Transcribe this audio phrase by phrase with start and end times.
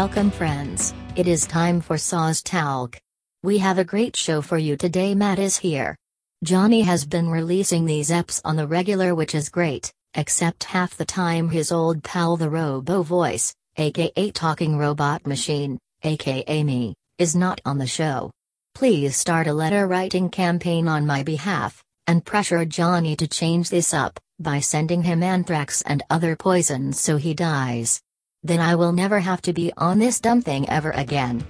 [0.00, 0.94] Welcome, friends.
[1.14, 2.98] It is time for Sauce Talk.
[3.42, 5.14] We have a great show for you today.
[5.14, 5.94] Matt is here.
[6.42, 11.04] Johnny has been releasing these eps on the regular, which is great, except half the
[11.04, 17.60] time his old pal, the Robo Voice, aka Talking Robot Machine, aka me, is not
[17.66, 18.30] on the show.
[18.74, 23.92] Please start a letter writing campaign on my behalf, and pressure Johnny to change this
[23.92, 28.00] up, by sending him anthrax and other poisons so he dies.
[28.42, 31.44] Then I will never have to be on this dumb thing ever again.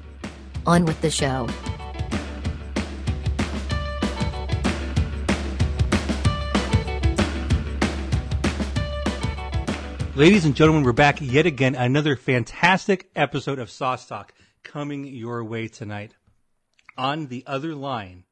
[0.66, 1.46] On with the show.
[10.16, 11.76] Ladies and gentlemen, we're back yet again.
[11.76, 16.14] Another fantastic episode of Sauce Talk coming your way tonight.
[16.98, 18.24] On the other line,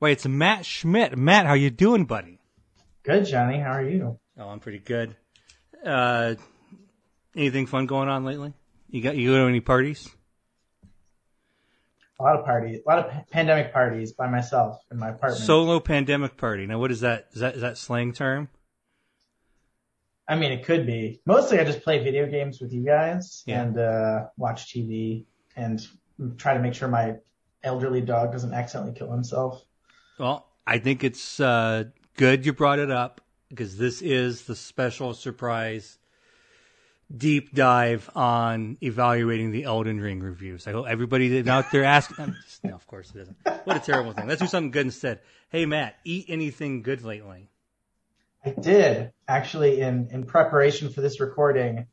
[0.00, 1.16] wait, it's Matt Schmidt.
[1.16, 2.40] Matt, how you doing, buddy?
[3.04, 3.60] Good, Johnny.
[3.60, 4.18] How are you?
[4.36, 5.16] Oh, I'm pretty good.
[5.86, 6.34] Uh,
[7.36, 8.52] anything fun going on lately?
[8.90, 10.08] You got you go to any parties?
[12.20, 15.40] A lot of parties, a lot of pandemic parties by myself in my apartment.
[15.44, 16.66] Solo pandemic party.
[16.66, 17.28] Now, what is that?
[17.32, 18.48] Is that is that slang term?
[20.26, 21.20] I mean, it could be.
[21.26, 23.62] Mostly, I just play video games with you guys Yeah.
[23.62, 25.24] and uh, watch TV
[25.56, 25.80] and
[26.36, 27.16] try to make sure my
[27.62, 29.64] elderly dog doesn't accidentally kill himself.
[30.18, 31.84] Well, I think it's uh,
[32.16, 35.97] good you brought it up because this is the special surprise
[37.14, 40.66] deep dive on evaluating the Elden Ring reviews.
[40.66, 42.34] I hope everybody out there asking.
[42.62, 43.36] no, of course it isn't.
[43.64, 44.28] What a terrible thing.
[44.28, 45.20] Let's do something good instead.
[45.50, 47.48] Hey, Matt, eat anything good lately?
[48.44, 51.86] I did actually in in preparation for this recording.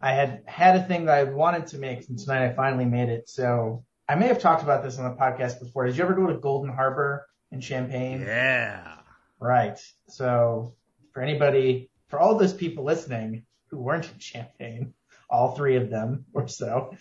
[0.00, 3.08] I had had a thing that I wanted to make, and tonight I finally made
[3.08, 3.28] it.
[3.28, 5.86] So I may have talked about this on the podcast before.
[5.86, 8.20] Did you ever go to Golden Harbor in Champaign?
[8.20, 8.96] Yeah.
[9.40, 9.78] Right.
[10.08, 10.74] So
[11.12, 14.94] for anybody, for all those people listening who weren't in Champaign,
[15.28, 16.94] all three of them or so,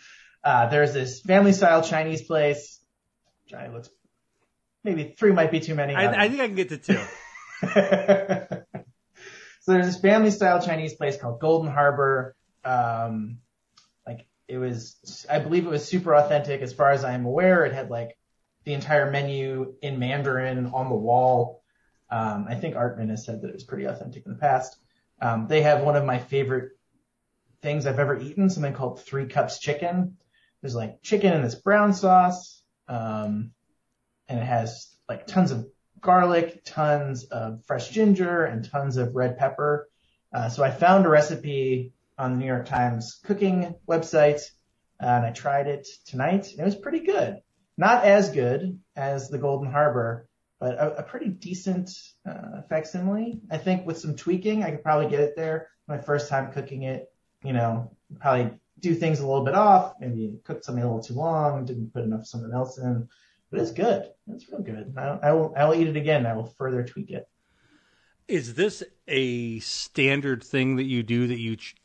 [0.43, 2.79] uh, there's this family style Chinese place.
[3.47, 3.89] Johnny looks,
[4.83, 5.93] maybe three might be too many.
[5.93, 6.93] I, I think I can get to two.
[9.61, 12.35] so there's this family style Chinese place called Golden Harbor.
[12.63, 13.39] Um,
[14.07, 17.65] like it was, I believe it was super authentic as far as I'm aware.
[17.65, 18.17] It had like
[18.63, 21.63] the entire menu in Mandarin on the wall.
[22.09, 24.77] Um, I think Artman has said that it was pretty authentic in the past.
[25.21, 26.71] Um, they have one of my favorite
[27.61, 30.17] things I've ever eaten, something called three cups chicken.
[30.61, 32.63] There's like chicken in this brown sauce.
[32.87, 33.51] Um,
[34.27, 35.67] and it has like tons of
[35.99, 39.89] garlic, tons of fresh ginger, and tons of red pepper.
[40.33, 44.41] Uh, so I found a recipe on the New York Times cooking website,
[45.01, 46.51] uh, and I tried it tonight.
[46.51, 47.37] and It was pretty good.
[47.77, 50.27] Not as good as the Golden Harbor,
[50.61, 51.89] but a, a pretty decent
[52.23, 53.41] uh, facsimile.
[53.49, 55.69] I think with some tweaking, I could probably get it there.
[55.87, 57.11] My first time cooking it,
[57.43, 59.95] you know, probably do things a little bit off.
[59.99, 63.09] Maybe cooked something a little too long, didn't put enough something else in.
[63.49, 64.11] But it's good.
[64.27, 64.93] It's real good.
[64.95, 65.53] I, I will.
[65.57, 66.27] I will eat it again.
[66.27, 67.27] I will further tweak it.
[68.27, 71.75] Is this a standard thing that you do that you ch-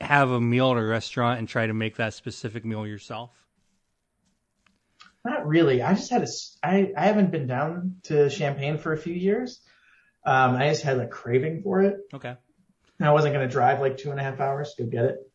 [0.00, 3.30] have a meal at a restaurant and try to make that specific meal yourself?
[5.24, 5.82] Not really.
[5.82, 6.28] I just had a.
[6.62, 9.60] I I haven't been down to Champaign for a few years.
[10.24, 11.98] Um, I just had a craving for it.
[12.12, 12.36] Okay.
[12.98, 15.04] And I wasn't going to drive like two and a half hours to go get
[15.04, 15.30] it.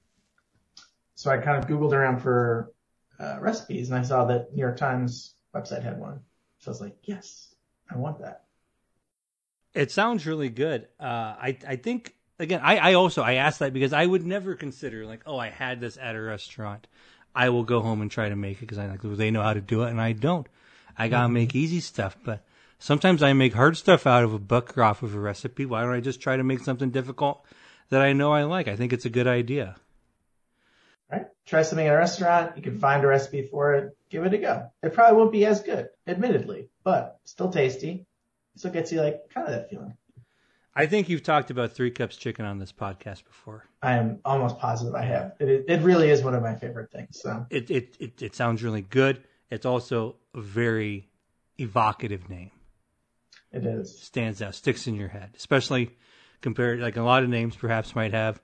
[1.16, 2.72] So I kind of Googled around for
[3.20, 6.22] uh, recipes and I saw that New York Times website had one.
[6.60, 7.54] So I was like, yes,
[7.92, 8.46] I want that.
[9.74, 10.88] It sounds really good.
[11.00, 14.56] Uh, I I think again, I, I also I asked that because I would never
[14.56, 16.88] consider like, oh, I had this at a restaurant.
[17.36, 19.54] I will go home and try to make it because I like they know how
[19.54, 20.48] to do it and I don't.
[20.98, 21.34] I gotta mm-hmm.
[21.34, 22.44] make easy stuff, but
[22.80, 25.66] sometimes I make hard stuff out of a book or off of a recipe.
[25.66, 27.46] Why don't I just try to make something difficult
[27.90, 28.68] that I know I like?
[28.68, 29.76] I think it's a good idea.
[31.12, 31.28] Right?
[31.46, 32.58] Try something at a restaurant.
[32.58, 33.98] You can find a recipe for it.
[34.10, 34.72] Give it a go.
[34.84, 38.06] It probably won't be as good, admittedly, but still tasty.
[38.56, 39.96] Still gets you like kind of that feeling.
[40.80, 43.66] I think you've talked about three cups chicken on this podcast before.
[43.82, 45.34] I am almost positive I have.
[45.38, 47.20] It, it really is one of my favorite things.
[47.20, 49.22] So It it it, it sounds really good.
[49.52, 51.10] It's also a very
[51.58, 52.52] evocative name.
[53.52, 54.00] it is.
[54.00, 55.98] stands out, sticks in your head, especially
[56.40, 58.42] compared like a lot of names perhaps might have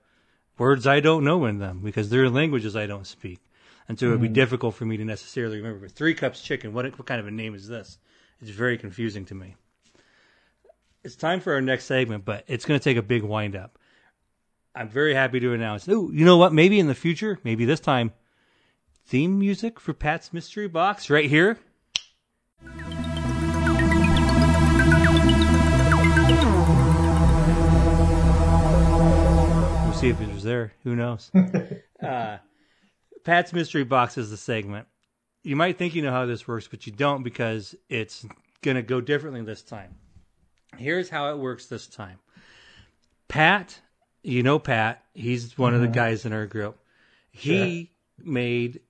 [0.58, 3.40] words I don't know in them because they're languages I don't speak.
[3.88, 4.34] And so it would be mm-hmm.
[4.34, 5.86] difficult for me to necessarily remember.
[5.86, 7.96] But three cups chicken, what what kind of a name is this?
[8.42, 9.56] It's very confusing to me.
[11.06, 13.78] It's time for our next segment, but it's going to take a big wind up.
[14.74, 15.88] I'm very happy to announce.
[15.88, 16.52] Oh, you know what?
[16.52, 18.10] Maybe in the future, maybe this time,
[19.04, 21.60] theme music for Pat's Mystery Box right here.
[29.84, 30.72] We'll see if it was there.
[30.82, 31.30] Who knows?
[32.02, 32.38] uh,
[33.22, 34.88] Pat's Mystery Box is the segment.
[35.44, 38.26] You might think you know how this works, but you don't because it's
[38.62, 39.94] going to go differently this time.
[40.78, 42.18] Here's how it works this time.
[43.28, 43.80] Pat,
[44.22, 45.94] you know Pat, he's one of the mm-hmm.
[45.94, 46.78] guys in our group.
[47.30, 48.80] He made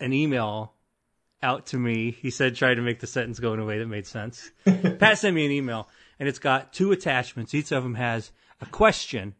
[0.00, 0.72] an email
[1.42, 2.10] out to me.
[2.10, 4.50] He said, try to make the sentence go in a way that made sense.
[4.64, 7.54] Pat sent me an email, and it's got two attachments.
[7.54, 9.34] Each of them has a question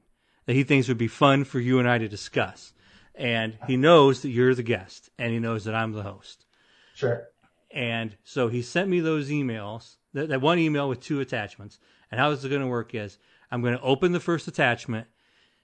[0.46, 2.72] that he thinks would be fun for you and I to discuss.
[3.14, 6.44] And he knows that you're the guest, and he knows that I'm the host.
[6.94, 7.28] Sure.
[7.70, 11.78] And so he sent me those emails, that, that one email with two attachments.
[12.11, 13.19] And how this is going to work is
[13.50, 15.06] I'm going to open the first attachment,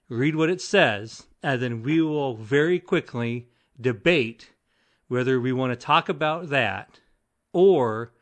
[0.08, 3.48] read what it says, and then we will very quickly
[3.80, 4.50] debate
[5.08, 7.00] whether we want to talk about that
[7.52, 8.12] or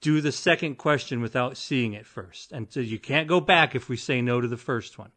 [0.00, 2.52] do the second question without seeing it first.
[2.52, 5.10] And so you can't go back if we say no to the first one.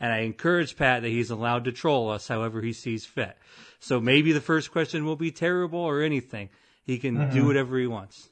[0.00, 3.36] And I encourage Pat that he's allowed to troll us however he sees fit.
[3.78, 6.50] So maybe the first question will be terrible or anything.
[6.82, 7.46] He can do mm-hmm.
[7.46, 8.28] whatever he wants.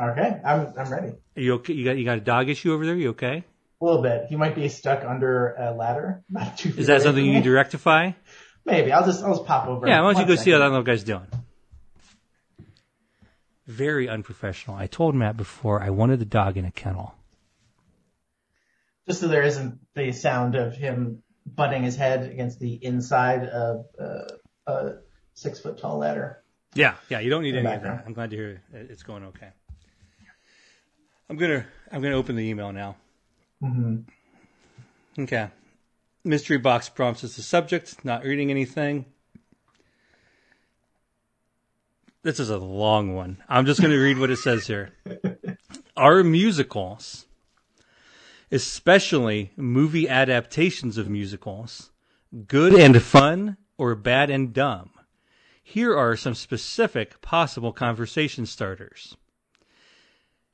[0.00, 1.08] Okay, I'm I'm ready.
[1.36, 1.72] Are you okay?
[1.72, 2.96] You got you got a dog issue over there?
[2.96, 3.44] You okay?
[3.80, 4.26] A little bit.
[4.28, 6.24] He might be stuck under a ladder.
[6.64, 8.12] Is that something you need to rectify?
[8.64, 8.92] Maybe.
[8.92, 9.86] I'll just I'll just pop over.
[9.86, 11.26] Yeah, why don't you go see how that little guy's doing?
[13.66, 14.76] Very unprofessional.
[14.76, 17.14] I told Matt before I wanted the dog in a kennel.
[19.06, 23.86] Just so there isn't the sound of him butting his head against the inside of
[24.00, 24.24] uh,
[24.66, 24.92] a
[25.34, 26.42] six foot tall ladder.
[26.74, 27.20] Yeah, yeah.
[27.20, 27.88] You don't need In any of that.
[27.88, 28.02] background.
[28.06, 29.48] I'm glad to hear it- it's going okay.
[31.28, 32.96] I'm gonna I'm gonna open the email now.
[33.60, 33.98] hmm
[35.18, 35.48] Okay.
[36.24, 38.04] Mystery box prompts as the subject.
[38.04, 39.04] Not reading anything.
[42.22, 43.36] This is a long one.
[43.48, 44.94] I'm just going to read what it says here.
[45.96, 47.26] Are musicals,
[48.50, 51.90] especially movie adaptations of musicals,
[52.46, 54.90] good and fun or bad and dumb?
[55.62, 59.16] Here are some specific possible conversation starters.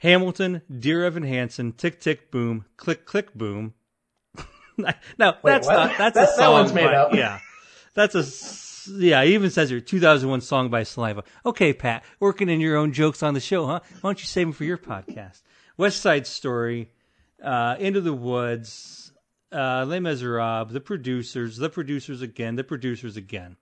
[0.00, 3.75] Hamilton, Dear Evan Hansen, Tick Tick Boom, Click Click Boom.
[4.76, 5.67] no, that's what?
[5.67, 5.99] not.
[5.99, 6.52] That's That- a that song.
[6.52, 7.14] one's made by- up.
[7.14, 7.38] Yeah,
[7.94, 11.23] that's a Yeah, it even says here 2001 song by Saliva.
[11.44, 13.81] Okay, Pat, working in your own jokes on the show, huh?
[14.00, 15.43] Why don't you save them for your podcast?
[15.76, 16.91] West Side Story,
[17.43, 19.12] uh, Into the Woods,
[19.52, 23.56] uh, Les Miserables, The Producers, The Producers again, The Producers again.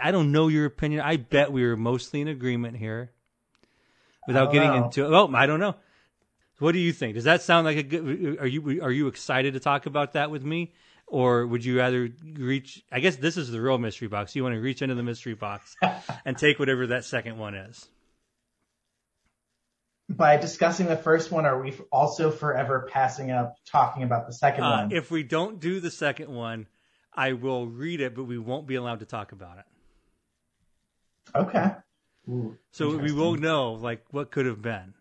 [0.00, 1.00] I don't know your opinion.
[1.00, 3.12] I bet we were mostly in agreement here.
[4.26, 4.84] Without getting know.
[4.86, 5.74] into oh, I don't know.
[6.58, 7.14] What do you think?
[7.14, 8.38] Does that sound like a good?
[8.40, 10.72] Are you are you excited to talk about that with me,
[11.06, 12.82] or would you rather reach?
[12.90, 14.34] I guess this is the real mystery box.
[14.34, 15.74] You want to reach into the mystery box
[16.24, 17.86] and take whatever that second one is.
[20.08, 24.62] By discussing the first one, are we also forever passing up talking about the second
[24.64, 24.92] Uh, one?
[24.92, 26.68] if we don't do the second one,
[27.12, 29.64] I will read it, but we won't be allowed to talk about it.
[31.34, 31.72] okay.
[32.28, 34.94] Ooh, So we won't know like what could have been,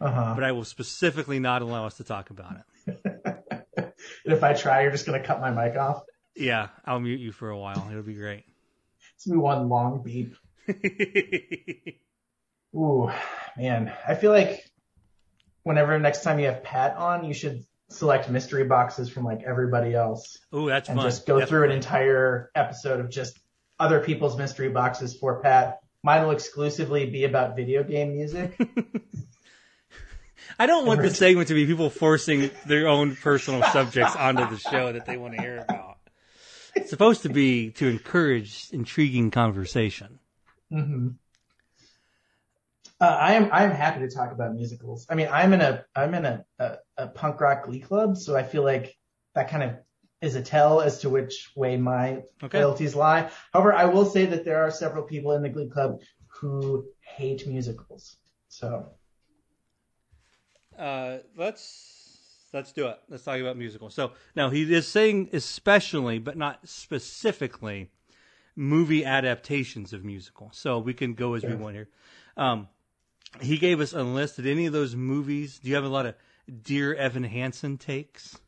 [0.00, 0.32] Uh huh.
[0.34, 2.96] but I will specifically not allow us to talk about it.
[4.24, 6.02] And if I try, you're just gonna cut my mic off.
[6.34, 7.86] Yeah, I'll mute you for a while.
[7.90, 8.44] It'll be great.
[9.14, 10.34] It's gonna be one long beep.
[12.76, 13.10] Ooh,
[13.56, 13.92] man.
[14.06, 14.64] I feel like
[15.64, 19.94] whenever next time you have Pat on, you should select mystery boxes from like everybody
[19.94, 20.92] else Ooh, that's right.
[20.92, 21.10] and fun.
[21.10, 23.38] just go through an entire episode of just
[23.80, 25.78] other people's mystery boxes for Pat.
[26.02, 28.58] Mine will exclusively be about video game music.
[30.58, 34.58] I don't want the segment to be people forcing their own personal subjects onto the
[34.58, 35.98] show that they want to hear about.
[36.74, 40.18] It's supposed to be to encourage intriguing conversation.
[40.70, 41.08] hmm
[43.00, 45.06] Uh, I am I am happy to talk about musicals.
[45.08, 48.36] I mean, I'm in a I'm in a, a, a punk rock glee club, so
[48.36, 48.96] I feel like
[49.34, 49.76] that kind of
[50.20, 52.58] is a tell as to which way my Okay.
[52.58, 53.30] loyalties lie.
[53.52, 57.46] However, I will say that there are several people in the glee club who hate
[57.46, 58.16] musicals.
[58.48, 58.92] So
[60.78, 62.98] Uh, let's let's do it.
[63.08, 63.94] Let's talk about musicals.
[63.94, 67.90] So now he is saying especially, but not specifically,
[68.56, 70.56] movie adaptations of musicals.
[70.56, 71.88] So we can go as we want here.
[72.36, 72.68] Um,
[73.40, 74.36] he gave us a list.
[74.36, 75.58] Did any of those movies?
[75.58, 76.14] Do you have a lot of
[76.62, 78.38] Dear Evan Hansen takes?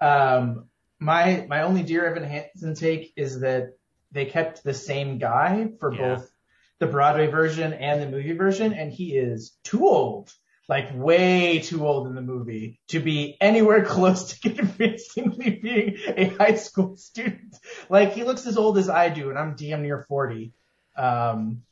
[0.00, 0.66] Um,
[0.98, 3.76] my my only Dear Evan Hansen take is that
[4.12, 6.16] they kept the same guy for Yeah.
[6.16, 6.30] both
[6.78, 10.32] the Broadway version and the movie version, and he is too old,
[10.68, 16.26] like way too old in the movie to be anywhere close to convincingly being a
[16.26, 17.56] high school student.
[17.88, 20.52] Like he looks as old as I do, and I'm damn near forty.
[20.96, 21.62] Um,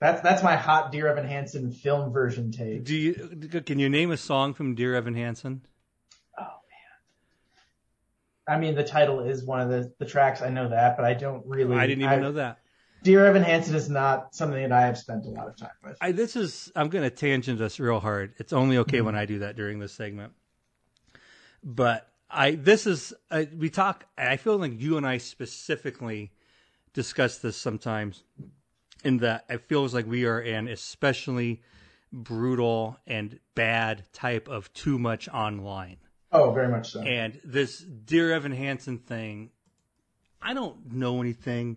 [0.00, 2.84] that's that's my hot Dear Evan Hansen film version take.
[2.84, 3.14] Do you
[3.64, 5.62] can you name a song from Dear Evan Hansen?
[8.50, 10.42] I mean, the title is one of the, the tracks.
[10.42, 11.76] I know that, but I don't really.
[11.76, 12.58] I didn't even know that.
[13.04, 15.96] Dear Evan Hansen is not something that I have spent a lot of time with.
[16.00, 18.34] I, this is I'm going to tangent us real hard.
[18.38, 19.06] It's only okay Mm-hmm.
[19.06, 20.32] when I do that during this segment.
[21.62, 24.04] But I this is uh, we talk.
[24.18, 26.32] I feel like you and I specifically
[26.92, 28.24] discuss this sometimes.
[29.04, 31.62] In that it feels like we are an especially
[32.12, 35.98] brutal and bad type of too much online.
[36.32, 37.00] Oh, very much so.
[37.02, 39.50] And this Dear Evan Hansen thing,
[40.40, 41.76] I don't know anything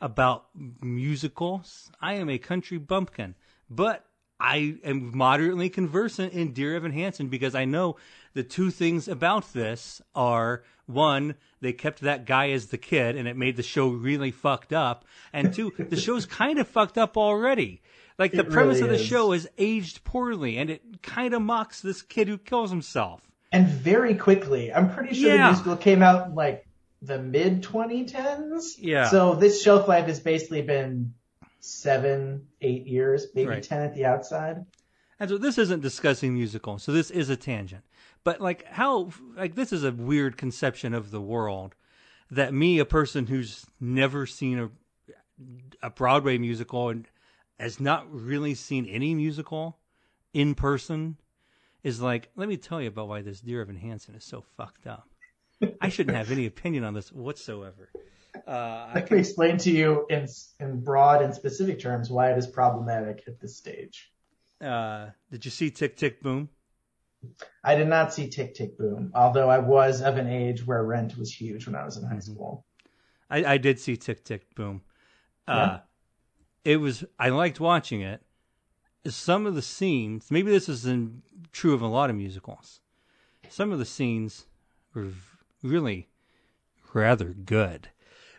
[0.00, 0.46] about
[0.82, 1.90] musicals.
[2.00, 3.36] I am a country bumpkin,
[3.70, 4.04] but
[4.40, 7.96] I am moderately conversant in Dear Evan Hansen because I know
[8.34, 13.28] the two things about this are one, they kept that guy as the kid and
[13.28, 15.04] it made the show really fucked up.
[15.32, 17.82] And two, the show's kind of fucked up already.
[18.18, 19.06] Like the It premise really of the is.
[19.06, 23.31] show is aged poorly and it kind of mocks this kid who kills himself.
[23.52, 24.72] And very quickly.
[24.72, 25.36] I'm pretty sure Yeah.
[25.48, 26.66] the musical came out in like
[27.02, 28.76] the mid 2010s.
[28.78, 29.08] Yeah.
[29.08, 31.14] So this shelf life has basically been
[31.60, 33.62] seven, eight years, maybe Right.
[33.62, 34.64] 10 at the outside.
[35.20, 37.84] And so this isn't discussing musical, so this is a tangent.
[38.24, 41.74] But like how like this is a weird conception of the world
[42.30, 44.70] that me, a person who's never seen a
[45.82, 47.06] a Broadway musical and
[47.58, 49.78] has not really seen any musical
[50.32, 51.16] in person,
[51.82, 54.86] is like, let me tell you about why this Dear Evan Hansen is so fucked
[54.86, 55.08] up.
[55.80, 57.90] I shouldn't have any opinion on this whatsoever.
[58.46, 60.26] Uh, I can explain to you in
[60.60, 64.10] in broad and specific terms why it is problematic at this stage.
[64.60, 66.48] uh, did you see Tick Tick Boom?
[67.64, 71.16] I did not see Tick Tick Boom, although I was of an age where Rent
[71.16, 72.20] was huge when I was in high Mm-hmm.
[72.20, 72.64] school.
[73.30, 74.82] I, I did see Tick Tick Boom.
[75.46, 75.78] Uh, Yeah?
[76.64, 78.22] It was I liked watching it.
[79.06, 82.80] Some of the scenes, maybe this is in, true of a lot of musicals.
[83.48, 84.46] Some of the scenes
[84.94, 85.08] were
[85.62, 86.08] really
[86.94, 87.88] rather good,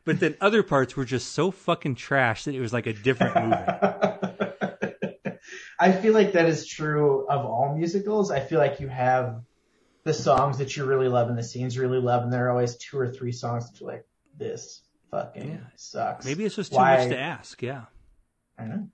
[0.06, 3.36] but then other parts were just so fucking trash that it was like a different
[3.36, 3.56] movie.
[5.80, 8.32] I feel like that is true of all musicals.
[8.32, 9.42] I feel like you have
[10.06, 12.52] the songs that you really love and the scenes you really love, and there are
[12.52, 14.06] always two or three songs that you're like,
[14.38, 15.58] this fucking Yeah.
[15.76, 16.26] sucks.
[16.26, 17.62] maybe it's just too Why- much to ask.
[17.62, 17.86] Yeah.
[18.58, 18.88] I know.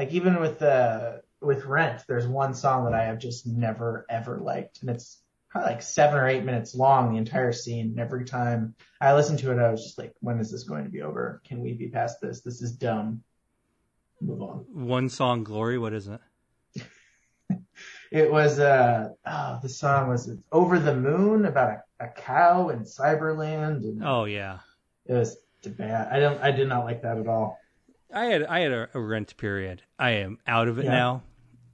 [0.00, 4.40] Like even with uh with Rent, there's one song that I have just never ever
[4.40, 7.88] liked, and it's probably like seven or eight minutes long, the entire scene.
[7.88, 10.84] And every time I listened to it, I was just like, when is this going
[10.84, 11.42] to be over?
[11.46, 12.40] Can we be past this?
[12.40, 13.22] This is dumb.
[14.22, 14.64] Move on.
[14.72, 15.76] One song, Glory.
[15.76, 16.20] What is it?
[18.10, 22.84] It was uh oh, the song was Over the Moon about a, a cow in
[22.84, 24.60] Cyberland, and Oh yeah.
[25.04, 26.08] it was bad.
[26.10, 27.59] I don't I did not like that at all.
[28.12, 29.82] I had I had a, a rent period.
[29.98, 30.90] I am out of it Yeah.
[30.90, 31.22] now,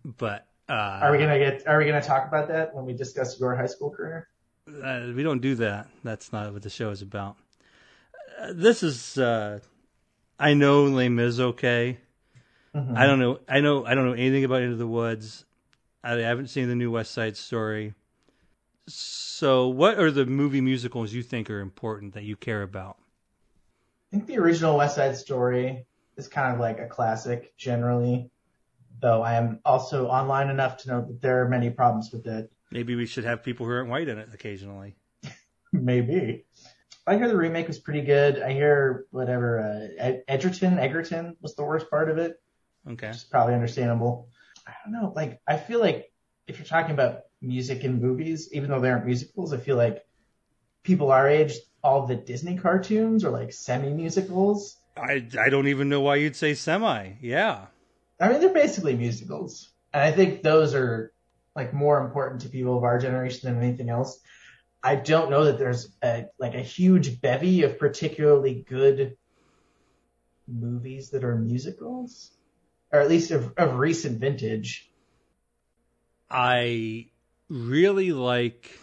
[0.05, 3.39] but uh, Are we gonna get Are we gonna talk about that when we discuss
[3.41, 4.29] your high school career?
[4.69, 5.89] Uh, we don't do that.
[6.03, 7.37] That's not what the show is about.
[8.41, 9.17] Uh, this is.
[9.17, 9.61] Uh,
[10.39, 11.99] I know Les Mis okay.
[12.75, 12.97] Mhm.
[12.97, 13.39] I don't know.
[13.49, 13.87] I know.
[13.87, 15.45] I don't know anything about Into the Woods.
[16.05, 17.95] I haven't seen the new West Side Story.
[18.89, 22.99] So, what are the movie musicals you think are important that you care about?
[24.13, 25.86] I think the original West Side Story
[26.17, 28.31] is kind of like a classic generally,
[29.01, 32.51] though I am also online enough to know that there are many problems with it.
[32.71, 34.97] Maybe we should have people who aren't white in it occasionally.
[35.73, 36.47] Maybe.
[37.07, 38.43] I hear the remake was pretty good.
[38.43, 42.41] I hear whatever, uh, Ed- Edgerton, Egerton was the worst part of it.
[42.89, 43.09] Okay.
[43.09, 44.29] is probably understandable.
[44.67, 45.13] I don't know.
[45.15, 46.13] Like, I feel like
[46.47, 50.05] if you're talking about music in movies, even though they aren't musicals, I feel like
[50.83, 54.77] people our age, all the Disney cartoons are like semi-musicals.
[54.97, 57.13] I I don't even know why you'd say semi.
[57.21, 57.67] Yeah.
[58.21, 59.71] I mean, they're basically musicals.
[59.93, 61.13] And I think those are
[61.55, 64.21] like more important to people of our generation than anything else.
[64.83, 69.17] I don't know that there's a, like a huge bevy of particularly good
[70.47, 72.31] movies that are musicals,
[72.93, 74.91] or at least of, of recent vintage.
[76.31, 77.09] I
[77.49, 78.79] really like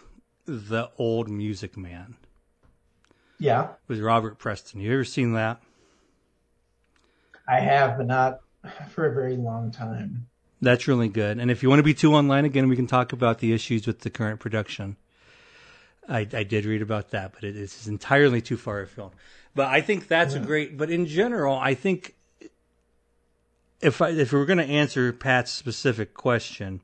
[0.46, 2.16] the old Music Man
[3.38, 4.80] Yeah, with Robert Preston.
[4.80, 5.62] You ever seen that?
[7.46, 8.40] I have, but not
[8.90, 10.26] for a very long time.
[10.62, 11.38] That's really good.
[11.38, 13.86] And if you want to be too online again, we can talk about the issues
[13.86, 14.96] with the current production.
[16.08, 19.14] I, I did read about that, but it is entirely too far afield.
[19.54, 20.76] But I think that's a great.
[20.76, 22.14] But in general, I think
[23.80, 26.80] if I, if we we're going to answer Pat's specific question,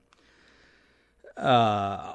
[1.37, 2.15] uh,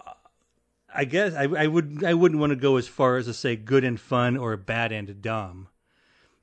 [0.94, 3.56] I guess I, I would I wouldn't want to go as far as to say
[3.56, 5.68] good and fun or bad and dumb,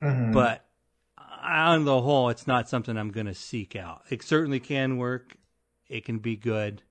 [0.01, 0.33] Mhm.
[0.33, 0.65] but
[1.43, 4.03] on the whole, it's not something I'm going to seek out.
[4.09, 5.35] It certainly can work.
[5.89, 6.81] It can be good.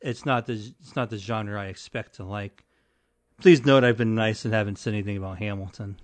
[0.00, 2.64] It's not the it's not the genre I expect to like,
[3.40, 5.98] Please note I've been nice and haven't said anything about Hamilton.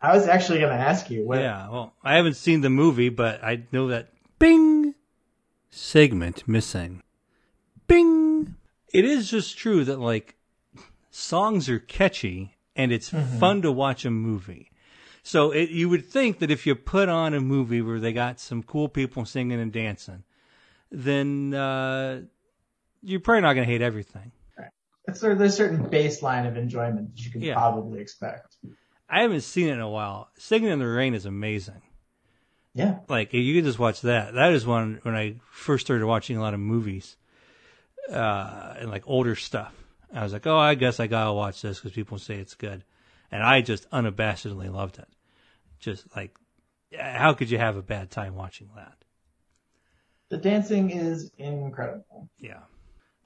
[0.00, 1.26] I was actually going to ask you.
[1.26, 4.94] What, Yeah, well, I haven't seen the movie, but I know that Bing
[5.70, 7.02] segment missing.
[7.86, 8.54] Bing.
[8.92, 10.36] It is just true that like
[11.10, 13.38] songs are catchy and it's mm-hmm.
[13.38, 14.67] fun to watch a movie.
[15.28, 18.40] So it, you would think that if you put on a movie where they got
[18.40, 20.22] some cool people singing and dancing,
[20.90, 22.22] then uh,
[23.02, 24.32] you're probably not going to hate everything.
[25.12, 27.52] Sort of, there's a certain baseline of enjoyment that you can Yeah.
[27.52, 28.56] probably expect.
[29.06, 30.30] I haven't seen it in a while.
[30.38, 31.82] Singing in the Rain is amazing.
[32.72, 33.00] Yeah.
[33.08, 34.32] like you can just watch that.
[34.32, 37.16] That is one when I first started watching a lot of movies,
[38.10, 39.74] uh, and like older stuff.
[40.14, 42.84] I was like, oh, I guess I gotta watch this because people say it's good,
[43.30, 45.08] and I just unabashedly loved it.
[45.80, 46.36] Just like,
[46.98, 48.94] how could you have a bad time watching that?
[50.30, 52.28] The dancing is incredible.
[52.38, 52.60] Yeah.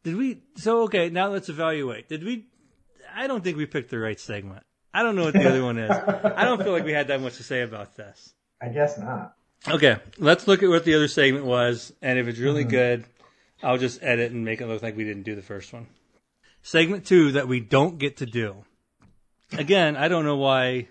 [0.04, 0.42] Did we?
[0.56, 2.08] So okay, now let's evaluate.
[2.08, 2.46] Did we?
[3.14, 4.64] I don't think we picked the right segment.
[4.94, 5.90] I don't know what the other one is.
[5.90, 8.34] I don't feel like we had that much to say about this.
[8.60, 9.34] I guess not.
[9.68, 12.70] Okay, let's look at what the other segment was, and if it's really mm-hmm.
[12.70, 13.04] good,
[13.62, 15.86] I'll just edit and make it look like we didn't do the first one.
[16.62, 18.64] Segment two that we don't get to do.
[19.52, 20.88] Again, I don't know why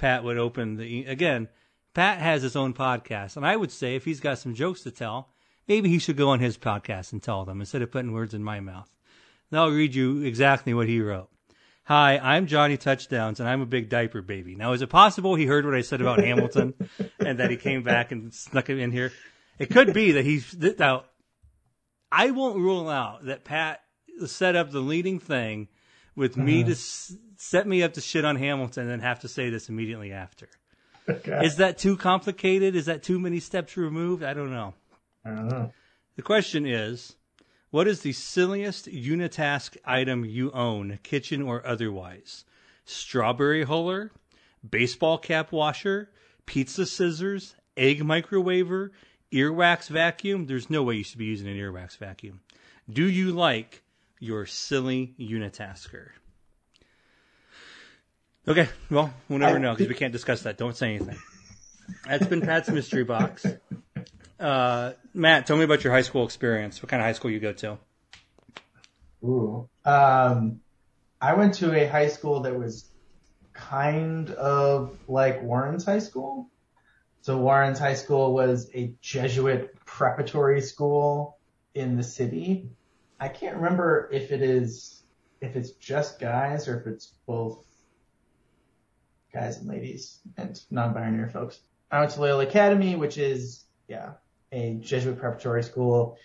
[0.00, 1.04] Pat would open the.
[1.04, 1.48] Again,
[1.92, 4.90] Pat has his own podcast, and I would say if he's got some jokes to
[4.90, 5.28] tell,
[5.68, 8.42] maybe he should go on his podcast and tell them instead of putting words in
[8.42, 8.90] my mouth.
[9.52, 11.28] Now I'll read you exactly what he wrote.
[11.84, 14.54] Hi, I'm Johnny Touchdowns, and I'm a big diaper baby.
[14.54, 16.72] Now, is it possible he heard what I said about Hamilton
[17.18, 19.12] and that he came back and snuck it in here?
[19.58, 21.04] It could be that he's that- now.
[22.12, 23.82] I won't rule out that Pat
[24.26, 25.68] set up the leading thing
[26.20, 26.66] with me uh-huh.
[26.66, 29.70] to s- set me up to shit on Hamilton and then have to say this
[29.70, 30.48] immediately after.
[31.08, 31.40] Okay.
[31.44, 32.76] Is that too complicated?
[32.76, 34.22] Is that too many steps removed?
[34.22, 34.74] I don't know.
[35.24, 35.72] I don't know.
[36.16, 37.16] The question is,
[37.70, 42.44] what is the silliest unitask item you own, kitchen or otherwise?
[42.84, 44.10] Strawberry huller,
[44.68, 46.10] baseball cap washer,
[46.44, 48.90] pizza scissors, egg microwaver,
[49.32, 50.46] earwax vacuum.
[50.46, 52.40] There's no way you should be using an earwax vacuum.
[52.92, 53.82] Do you like
[54.20, 56.10] your silly unitasker?
[58.46, 60.56] Okay, well, we'll never know because we can't discuss that.
[60.56, 61.18] Don't say anything.
[62.06, 63.46] That's been Pat's mystery box.
[64.38, 66.82] Uh, Matt, tell me about your high school experience.
[66.82, 67.78] What kind of high school you go to?
[69.22, 69.68] Ooh.
[69.84, 70.60] Um,
[71.20, 72.88] I went to a high school that was
[73.52, 76.48] kind of like Warren's high school.
[77.20, 81.36] So Warren's high school was a Jesuit preparatory school
[81.74, 82.70] in the city.
[83.20, 85.02] I can't remember if it is,
[85.42, 87.64] if it's just guys or if it's both
[89.32, 91.60] guys and ladies and non-binary folks.
[91.90, 94.12] I went to Loyola Academy, which is, yeah,
[94.52, 96.16] a Jesuit preparatory school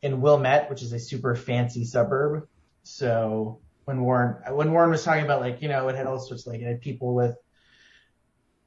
[0.00, 2.46] in Wilmette, which is a super fancy suburb.
[2.84, 6.46] So when Warren, when Warren was talking about like, you know, it had all sorts
[6.46, 7.36] of like, it had people with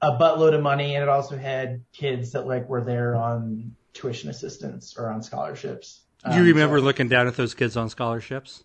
[0.02, 4.30] a buttload of money and it also had kids that like were there on tuition
[4.30, 6.04] assistance or on scholarships.
[6.26, 8.64] Do you Um, remember so- looking down at those kids on scholarships?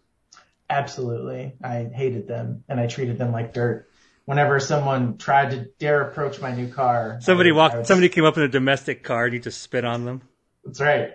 [0.70, 1.52] Absolutely.
[1.62, 3.88] I hated them and I treated them like dirt.
[4.24, 7.18] Whenever someone tried to dare approach my new car.
[7.20, 7.76] Somebody walked.
[7.76, 10.22] would- Somebody came up in a domestic car and you just spit on them,
[10.64, 11.14] That's right.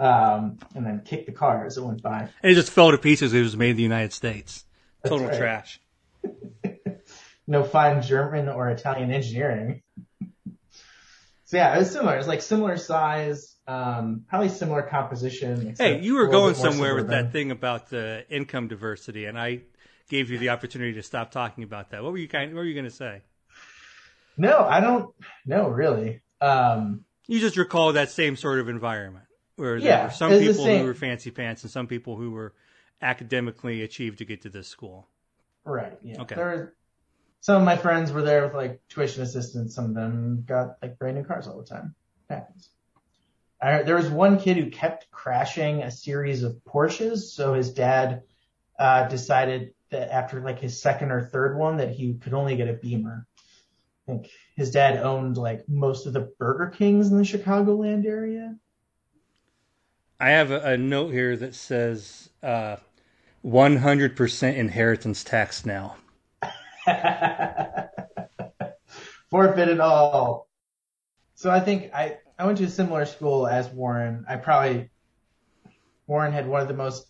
[0.00, 2.28] Um, and then kicked the car as it went by.
[2.42, 3.32] and it just fell to pieces.
[3.34, 4.64] It was made in the United States.
[5.02, 5.38] That's Total right.
[5.38, 5.80] trash.
[7.46, 9.82] no fine German or Italian engineering.
[11.44, 12.14] so yeah, it was similar.
[12.14, 15.74] It was like similar size, um, probably similar composition.
[15.78, 19.60] Hey, you were going somewhere with that thing about the income diversity, and I
[20.08, 22.02] gave you the opportunity to stop talking about that.
[22.02, 22.54] What were you kind?
[22.54, 23.20] What were you going to say?
[24.38, 25.14] No, I don't.
[25.44, 26.22] No, really.
[26.40, 29.26] Um, You just recall that same sort of environment
[29.56, 32.54] where there Yeah, were some people who were fancy pants and some people who were
[33.02, 35.06] academically achieved to get to this school.
[35.64, 35.98] right.
[36.02, 36.22] Yeah.
[36.22, 36.36] Okay.
[36.36, 36.74] There were,
[37.40, 39.74] some of my friends were there with like tuition assistance.
[39.74, 41.94] Some of them got like brand new cars all the time.
[42.30, 42.70] Happens.
[43.60, 48.22] There was one kid who kept crashing a series of Porsches, so his dad
[48.78, 52.68] uh, decided that after like his second or third one that he could only get
[52.68, 53.26] a Beamer.
[54.06, 58.56] I think his dad owned like most of the Burger Kings in the Chicagoland area.
[60.20, 62.76] I have a, a note here that says uh,
[63.44, 65.96] 100% inheritance tax now.
[69.30, 70.48] Forfeit it all.
[71.34, 74.24] So I think I, I went to a similar school as Warren.
[74.28, 74.90] I probably,
[76.06, 77.08] Warren had one of the most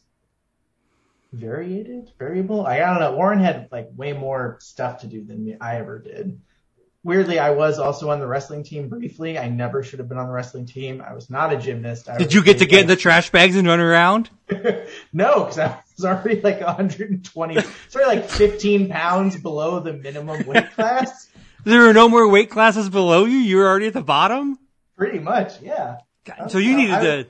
[1.32, 2.66] variated, variable.
[2.66, 3.12] I, I don't know.
[3.12, 6.40] Warren had like way more stuff to do than me, I ever did.
[7.04, 9.38] Weirdly, I was also on the wrestling team briefly.
[9.38, 11.02] I never should have been on the wrestling team.
[11.06, 12.08] I was not a gymnast.
[12.08, 14.30] I Did you get to get in the trash bags and run around?
[15.12, 20.70] No, because I was already like 120, sorry, like 15 pounds below the minimum weight
[20.72, 21.28] class.
[21.64, 23.36] There are no more weight classes below you.
[23.36, 24.58] You were already at the bottom.
[24.98, 25.98] Pretty much, yeah.
[26.24, 27.26] God, so you needed I- to.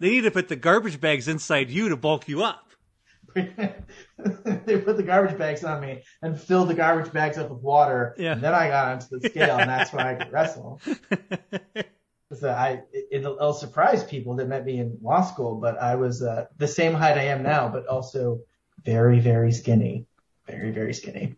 [0.00, 2.68] They needed to put the garbage bags inside you to bulk you up.
[3.34, 8.14] they put the garbage bags on me and filled the garbage bags up with water.
[8.18, 8.32] Yeah.
[8.32, 10.80] And then I got onto the scale, and that's when I could wrestle.
[12.32, 15.94] So I, it, it'll, it'll surprise people that met me in law school, but I
[15.94, 18.40] was uh, the same height I am now, but also
[18.84, 20.06] very, very skinny,
[20.46, 21.36] very, very skinny.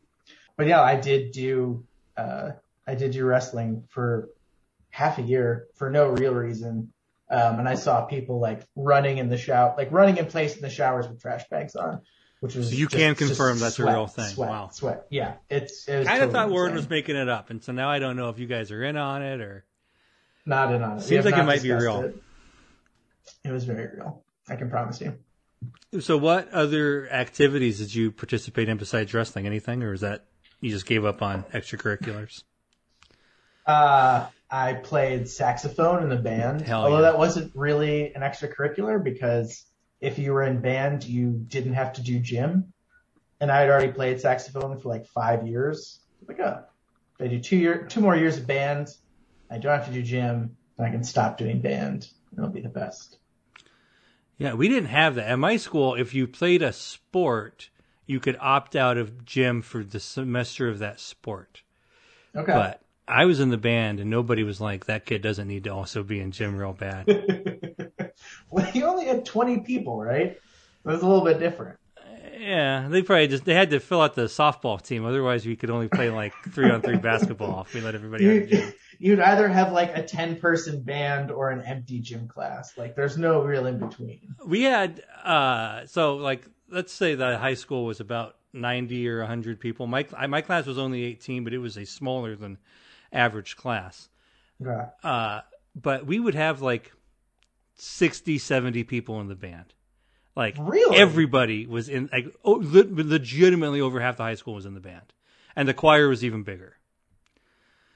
[0.57, 1.85] But yeah, I did do,
[2.17, 2.53] uh,
[2.87, 4.31] I did do wrestling for
[4.97, 6.91] half a year for no real reason.
[7.31, 10.63] Um, and I saw people like running in the shower, like running in place in
[10.63, 12.01] the showers with trash bags on,
[12.41, 14.25] which was So you just- can confirm that's a real thing.
[14.25, 14.69] Sweat, Wow.
[14.73, 15.07] sweat.
[15.11, 15.87] Yeah, it's.
[15.87, 18.17] It was kind of thought Warren was making it up, and so now I don't
[18.17, 19.67] know if you guys are in on it or.
[20.47, 21.03] Not in on it.
[21.03, 22.03] Seems like it might be real.
[22.05, 22.23] It.
[23.45, 24.23] It was very real.
[24.49, 25.19] I can promise you.
[26.01, 29.45] So, what other activities did you participate in besides wrestling?
[29.47, 30.25] Anything, or is that
[30.61, 32.45] you just gave up on extracurriculars?
[33.67, 37.11] Uh, I played saxophone in the band, Hell although yeah.
[37.11, 39.65] that wasn't really an extracurricular because
[40.01, 42.73] if you were in band, you didn't have to do gym.
[43.41, 46.01] And I had already played saxophone for like five years.
[46.27, 46.65] Like, oh,
[47.19, 48.89] if I do two year, two more years of band,
[49.51, 52.09] I don't have to do gym, and I can stop doing band.
[52.37, 53.19] It'll be the best.
[54.39, 55.95] Yeah, we didn't have that at my school.
[55.95, 57.71] If you played a sport,
[58.07, 61.63] you could opt out of gym for the semester of that sport.
[62.35, 62.53] Okay.
[62.53, 65.71] But I was in the band, and nobody was like, "That kid doesn't need to
[65.71, 67.07] also be in gym real bad."
[68.51, 70.33] well, you only had 20 people, right?
[70.33, 70.41] It
[70.85, 71.79] was a little bit different.
[72.39, 75.05] yeah, they probably just they had to fill out the softball team.
[75.05, 78.35] Otherwise, we could only play like three on three basketball if we let everybody out
[78.35, 78.73] You, gym.
[78.99, 82.77] you'd either have like a 10 person band or an empty gym class.
[82.77, 84.35] Like there's no real in between.
[84.45, 89.61] We had uh so like let's say that high school was about 90 or 100
[89.61, 89.87] people.
[89.87, 92.59] My my class was only 18, but it was a smaller than
[93.13, 94.09] average class.
[95.03, 95.41] Uh
[95.75, 96.93] but we would have like
[97.75, 99.75] 60 70 people in the band.
[100.35, 100.97] Like Really?
[100.97, 104.81] everybody was in like oh, le- legitimately over half the high school was in the
[104.81, 105.13] band.
[105.55, 106.77] And the choir was even bigger.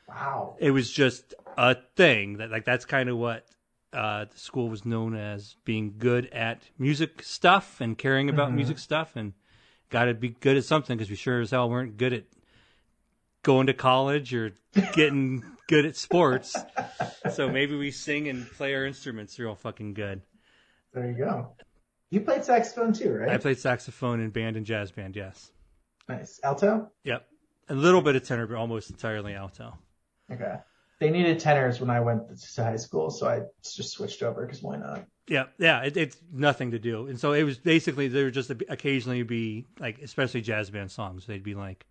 [0.08, 0.56] Wow.
[0.58, 3.46] It was just a thing that like that's kind of what
[3.92, 8.54] uh, the school was known as being good at music stuff and caring about Mhm.
[8.54, 9.32] music stuff and
[9.88, 12.24] got to be good at something because we sure as hell weren't good at
[13.42, 14.52] going to college or
[14.94, 16.56] getting good at sports.
[17.32, 20.22] So maybe we sing and play our instruments real fucking good.
[20.92, 21.54] There you go.
[22.10, 23.28] You played saxophone too, right?
[23.30, 25.50] I played saxophone in band and jazz band, yes.
[26.08, 26.40] nice.
[26.42, 26.90] Alto?
[27.04, 27.26] Yep.
[27.68, 29.78] A little bit of tenor, but almost entirely alto.
[30.30, 30.56] Okay.
[30.98, 34.62] They needed tenors when I went to high school, so I just switched over because
[34.62, 35.06] why not?
[35.28, 38.50] Yeah, yeah, it, it's nothing to do, and so it was basically there would just
[38.50, 41.86] occasionally be like, especially jazz band songs, they'd be like,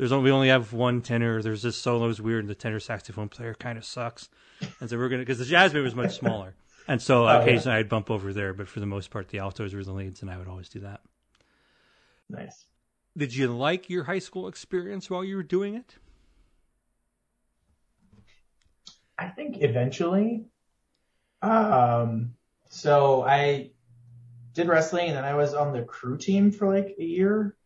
[0.00, 1.42] "There's only we only have one tenor.
[1.42, 4.30] There's this solo is weird, and the tenor saxophone player kind of sucks,"
[4.80, 6.54] and so we're gonna because the jazz band was much smaller,
[6.88, 7.42] and so Oh, yeah.
[7.42, 10.22] occasionally I'd bump over there, but for the most part, the altos were the leads,
[10.22, 11.02] and I would always do that.
[12.30, 12.64] Nice.
[13.14, 15.96] Did you like your high school experience while you were doing it?
[19.18, 20.46] I think eventually.
[21.42, 22.34] Um,
[22.70, 23.72] so I
[24.54, 27.56] did wrestling and then I was on the crew team for like a year.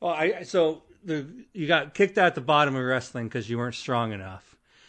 [0.00, 3.74] Well, I so the you got kicked out the bottom of wrestling because you weren't
[3.74, 4.42] strong enough.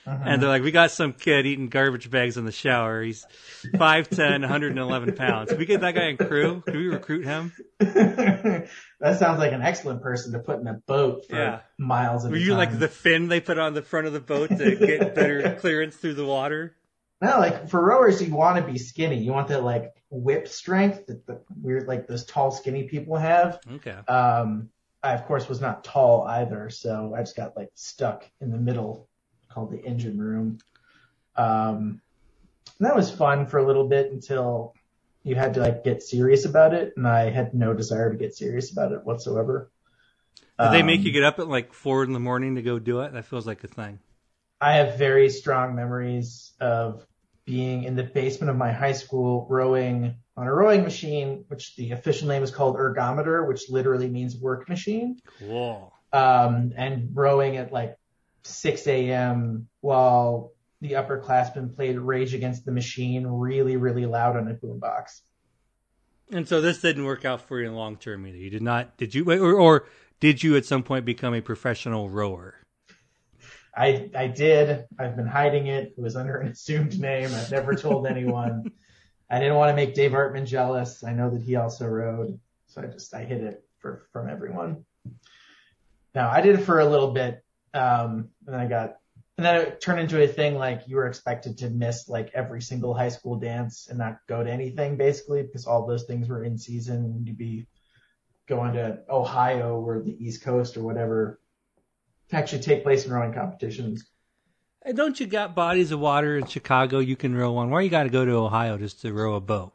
[0.07, 3.01] And they're like, we got some kid eating garbage bags in the shower.
[3.01, 3.25] He's
[3.73, 5.49] 5'10", 111 pounds.
[5.49, 6.61] Can we get that guy in crew?
[6.63, 7.51] Can we recruit him?
[7.79, 11.59] that sounds like an excellent person to put in a boat for Yeah.
[11.79, 12.57] miles Were you time.
[12.57, 15.95] like the fin they put on the front of the boat to get better clearance
[15.95, 16.75] through the water?
[17.21, 19.17] No, like for rowers, you want to be skinny.
[19.23, 23.59] You want that like whip strength that the weird, like those tall, skinny people have.
[23.75, 23.95] Okay.
[24.07, 24.69] Um,
[25.05, 28.57] I of course was not tall either, so I just got like stuck in the
[28.57, 29.07] middle,
[29.49, 30.57] called the engine room.
[31.35, 32.01] Um,
[32.79, 34.73] and that was fun for a little bit until
[35.23, 38.35] you had to like get serious about it, and I had no desire to get
[38.35, 39.71] serious about it whatsoever.
[40.61, 42.79] Did they make Um, you get up at like four in the morning to go
[42.79, 43.13] do it?
[43.13, 43.99] That feels like a thing.
[44.61, 47.05] I have very strong memories of
[47.45, 51.91] being in the basement of my high school rowing on a rowing machine, which the
[51.91, 55.19] official name is called ergometer, which literally means work machine.
[55.39, 55.93] Cool.
[56.11, 57.97] Um, and rowing at like
[58.43, 59.67] 6 a.m.
[59.81, 65.21] while the upperclassmen played Rage Against the Machine really, really loud on a boombox.
[66.31, 68.37] And so this didn't work out for you in long term either.
[68.37, 68.97] You did not.
[68.97, 69.29] Did you?
[69.31, 69.85] Or, or
[70.19, 72.55] did you at some point become a professional rower?
[73.75, 74.85] I, I did.
[74.97, 75.93] I've been hiding it.
[75.97, 77.29] It was under an assumed name.
[77.33, 78.71] I've never told anyone.
[79.29, 81.03] I didn't want to make Dave Artman jealous.
[81.03, 84.85] I know that he also rode, so I just I hid it for from everyone.
[86.13, 88.97] Now I did it for a little bit, um, and then I got,
[89.37, 92.61] and then it turned into a thing like you were expected to miss like every
[92.61, 96.43] single high school dance and not go to anything basically because all those things were
[96.43, 97.23] in season.
[97.25, 97.67] You'd be
[98.47, 101.39] going to Ohio or the East Coast or whatever
[102.29, 104.05] to actually take place in rowing competitions.
[104.93, 107.71] Don't you got bodies of water in Chicago you can row on?
[107.71, 109.73] Why you got to go to Ohio just to row a boat?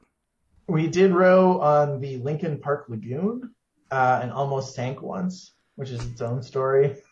[0.68, 3.52] We did row on the Lincoln Park Lagoon
[3.90, 6.96] uh, and almost sank once, which is its own story.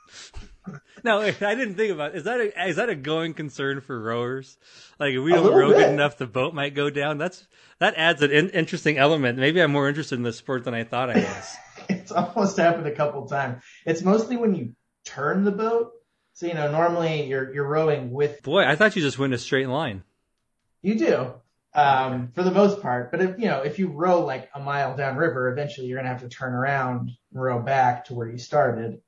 [1.05, 2.15] No, I didn't think about.
[2.15, 4.59] Is that a, is that a going concern for rowers?
[4.99, 5.79] Like if we don't row bit.
[5.79, 7.19] good enough, the boat might go down.
[7.19, 7.47] That's
[7.79, 9.39] that adds an in, interesting element.
[9.39, 11.57] Maybe I'm more interested in the sport than I thought I was.
[11.89, 13.63] It's almost happened a couple times.
[13.87, 14.75] It's mostly when you
[15.07, 15.93] turn the boat.
[16.39, 19.39] So you know, normally you're you're rowing with Boy, I thought you just went a
[19.39, 20.05] straight line.
[20.83, 21.33] you do
[21.75, 23.11] um, for the most part.
[23.11, 26.21] But if you know if you row like a mile downriver, eventually you're gonna have
[26.21, 29.01] to turn around and row back to where you started.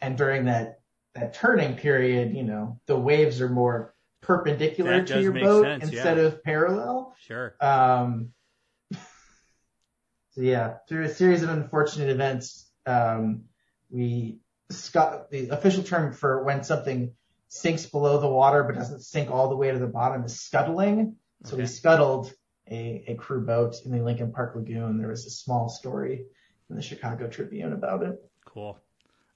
[0.00, 0.80] And during that
[1.14, 5.84] that turning period, you know, the waves are more perpendicular That to your boat sense,
[5.84, 6.24] instead yeah.
[6.24, 7.14] of parallel.
[7.20, 7.54] Sure.
[7.60, 8.30] Um,
[8.90, 13.44] so yeah, through a series of unfortunate events, um,
[13.90, 17.12] we the official term for when something
[17.48, 21.16] sinks below the water but doesn't sink all the way to the bottom is scuttling.
[21.44, 22.32] So we scuttled
[22.70, 24.98] a, a crew boat in the Lincoln Park Lagoon.
[24.98, 26.24] There was a small story
[26.70, 28.18] in the Chicago Tribune about it.
[28.46, 28.78] Cool.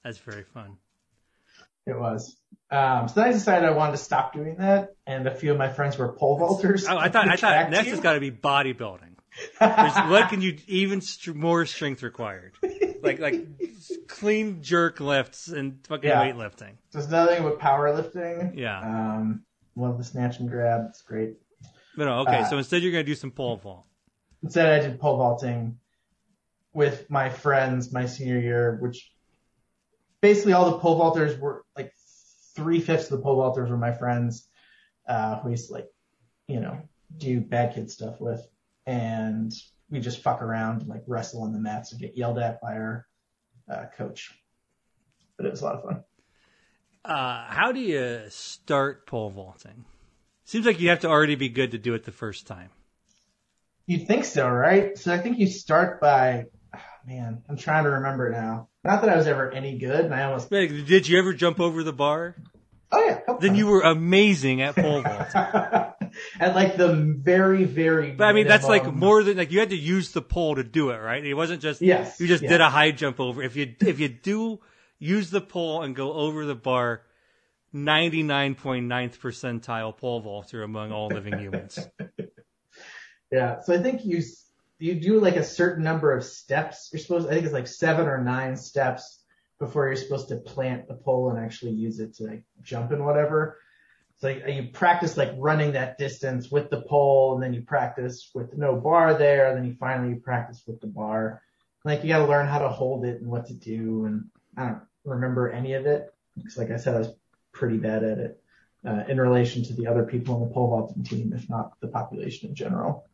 [0.03, 0.77] That's very fun.
[1.85, 2.35] It was.
[2.71, 5.57] Um, so then I decided I wanted to stop doing that, and a few of
[5.57, 6.85] my friends were pole vaulters.
[6.87, 9.15] Oh, I thought I thought track next has got to be bodybuilding.
[9.59, 11.01] What can you even
[11.33, 12.53] more strength required?
[13.01, 13.45] Like like
[14.07, 16.23] clean jerk lifts and fucking Yeah.
[16.31, 16.73] weightlifting.
[16.91, 18.57] There's nothing but powerlifting.
[18.57, 18.79] Yeah.
[18.79, 19.43] Um,
[19.75, 20.85] love the snatch and grab.
[20.89, 21.35] It's great.
[21.95, 22.39] But no, okay.
[22.39, 23.85] Uh, so instead, you're gonna do some pole vault.
[24.43, 25.77] Instead, I did pole vaulting
[26.73, 29.11] with my friends my senior year, which
[30.21, 31.93] basically all the pole vaulters were like
[32.55, 34.47] three fifths of the pole vaulters were my friends,
[35.07, 35.87] uh, who I used to like,
[36.47, 36.79] you know,
[37.17, 38.45] do bad kid stuff with.
[38.85, 39.51] And
[39.89, 42.73] we just fuck around and like wrestle on the mats and get yelled at by
[42.73, 43.07] our
[43.71, 44.31] uh, coach.
[45.37, 46.03] But it was a lot of fun.
[47.05, 49.85] Uh, how do you start pole vaulting?
[50.43, 52.69] Seems like you have to already be good to do it the first time.
[53.85, 54.97] You'd think so, right?
[54.97, 58.67] So I think you start by, ah, man, I'm trying to remember now.
[58.83, 61.83] Not that I was ever any good, and I almost, Did you ever jump over
[61.83, 62.35] the bar?
[62.91, 63.57] oh yeah, Then times.
[63.57, 65.88] you were amazing at pole vaulting.
[66.39, 68.11] At like the very, very.
[68.11, 70.63] But I mean, that's like more than like you had to use the pole to
[70.63, 71.23] do it, right?
[71.23, 72.19] It wasn't just Yes.
[72.19, 72.51] you just yes.
[72.51, 73.41] did a high jump over.
[73.41, 74.59] If you if you do
[74.99, 77.03] use the pole and go over the bar,
[77.73, 81.79] ninety nine point ninth percentile pole vaulter among all living humans.
[83.31, 83.61] Yeah.
[83.61, 84.21] So I think you
[84.79, 86.89] you do like a certain number of steps.
[86.91, 87.27] You're supposed.
[87.27, 89.23] I think it's like seven or nine steps
[89.59, 93.05] before you're supposed to plant the pole and actually use it to like jump and
[93.05, 93.57] whatever.
[94.19, 98.57] So you practice like running that distance with the pole, and then you practice with
[98.57, 101.41] no bar there, and then you finally practice with the bar.
[101.85, 104.25] Like you got to learn how to hold it and what to do, and
[104.57, 107.13] I don't remember any of it because, like I said, I was
[107.53, 108.43] pretty bad at it
[108.85, 111.87] uh, in relation to the other people on the pole vaulting team, if not the
[111.87, 113.05] population in general.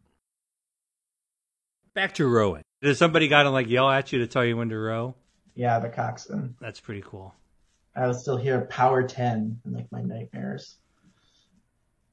[1.94, 2.64] Back to rowing.
[2.82, 5.14] Does somebody got to like yell at you to tell you when to row?
[5.54, 6.56] Yeah, the coxswain.
[6.60, 7.34] That's pretty cool.
[7.96, 10.78] I would still hear power 10 in like my nightmares.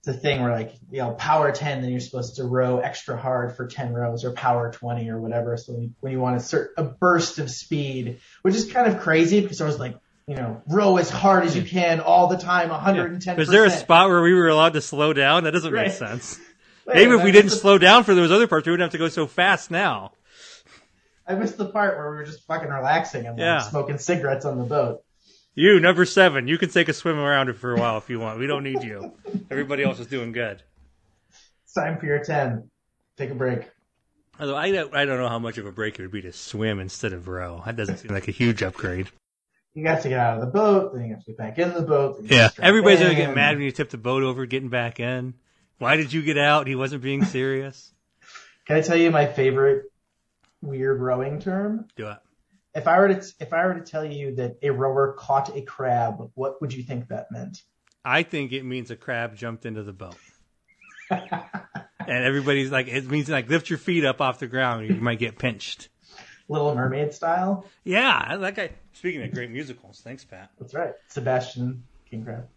[0.05, 3.17] It's a thing where like, you know, power 10, then you're supposed to row extra
[3.17, 5.57] hard for 10 rows or power 20 or whatever.
[5.57, 8.93] So when you, when you want a cert, a burst of speed, which is kind
[8.93, 12.27] of crazy because I was like, you know, row as hard as you can all
[12.27, 13.37] the time, 110%.
[13.37, 15.45] Was there a spot where we were allowed to slow down?
[15.45, 15.87] That doesn't Right.
[15.87, 16.37] make sense.
[16.87, 18.93] Wait, Maybe if we didn't the- slow down for those other parts, we wouldn't have
[18.93, 20.11] to go so fast now.
[21.29, 23.61] I missed the part where we were just fucking relaxing and like Yeah.
[23.61, 25.02] smoking cigarettes on the boat.
[25.55, 28.19] You, number seven, you can take a swim around it for a while if you
[28.19, 28.39] want.
[28.39, 29.13] We don't need you.
[29.51, 30.63] Everybody else is doing good.
[31.65, 32.71] It's time for your 10.
[33.19, 33.71] Take a break.
[34.41, 36.33] Although I don't, I don't know how much of a break it would be to
[36.33, 37.63] swim instead of row.
[37.67, 39.09] That doesn't seem like a huge upgrade.
[39.75, 41.73] You got to get out of the boat, then you have to get back in
[41.73, 42.19] the boat.
[42.23, 45.35] Yeah, everybody's gonna get mad when you tip the boat over, getting back in.
[45.79, 46.67] Why did you get out?
[46.67, 47.91] He wasn't being serious.
[48.67, 49.85] Can I tell you my favorite
[50.61, 51.87] weird rowing term?
[51.97, 52.19] Do it.
[52.75, 55.63] If I were to if I were to tell you that a rower caught a
[55.63, 57.63] crab, what would you think that meant?
[58.05, 60.17] I think it means a crab jumped into the boat.
[61.11, 61.21] and
[62.09, 65.39] everybody's like, it means like lift your feet up off the ground, you might get
[65.39, 65.89] pinched.
[66.49, 67.67] Little Mermaid style.
[67.85, 68.71] Yeah, that guy.
[68.95, 70.51] Speaking of great musicals, thanks, Pat.
[70.59, 70.93] That's right.
[71.09, 72.49] Sebastian King Crab.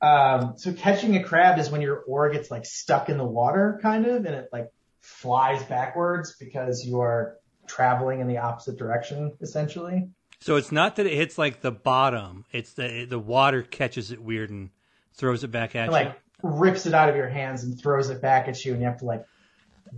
[0.00, 3.80] Um, so catching a crab is when your oar gets like stuck in the water
[3.82, 7.37] kind of and it like flies backwards because you are
[7.68, 10.08] traveling in the opposite direction essentially.
[10.40, 14.20] So it's not that it hits like the bottom; it's the the water catches it
[14.22, 14.70] weird and
[15.14, 15.92] throws it back at It, you.
[15.92, 18.86] like rips it out of your hands and throws it back at you and you
[18.86, 19.24] have to like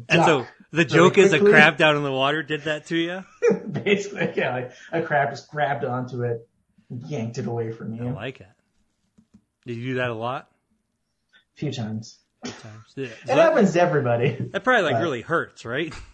[0.09, 2.96] And so the really joke is a crab down in the water did that to
[2.96, 3.22] you.
[3.70, 6.48] basically yeah like a crab just grabbed onto it
[6.88, 8.48] and yanked it away from you I like it.
[9.66, 10.48] Did you do that a lot?
[11.54, 12.18] a few times.
[12.42, 12.54] Times.
[12.96, 13.04] Yeah.
[13.09, 14.30] It that, happens to everybody.
[14.52, 15.92] that probably like but- really hurts, right?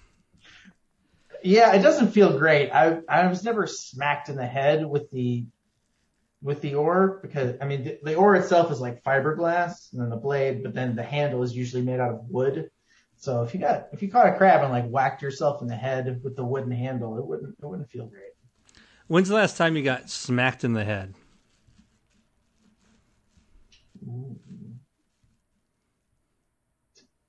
[1.46, 2.70] Yeah, it doesn't feel great.
[2.70, 5.46] I I was never smacked in the head with the
[6.42, 10.10] with the oar because I mean the, the oar itself is like fiberglass and then
[10.10, 12.70] the blade, but then the handle is usually made out of wood.
[13.18, 15.76] So if you got if you caught a crab and like whacked yourself in the
[15.76, 18.32] head with the wooden handle, it wouldn't it wouldn't feel great.
[19.06, 21.14] When's the last time you got smacked in the head?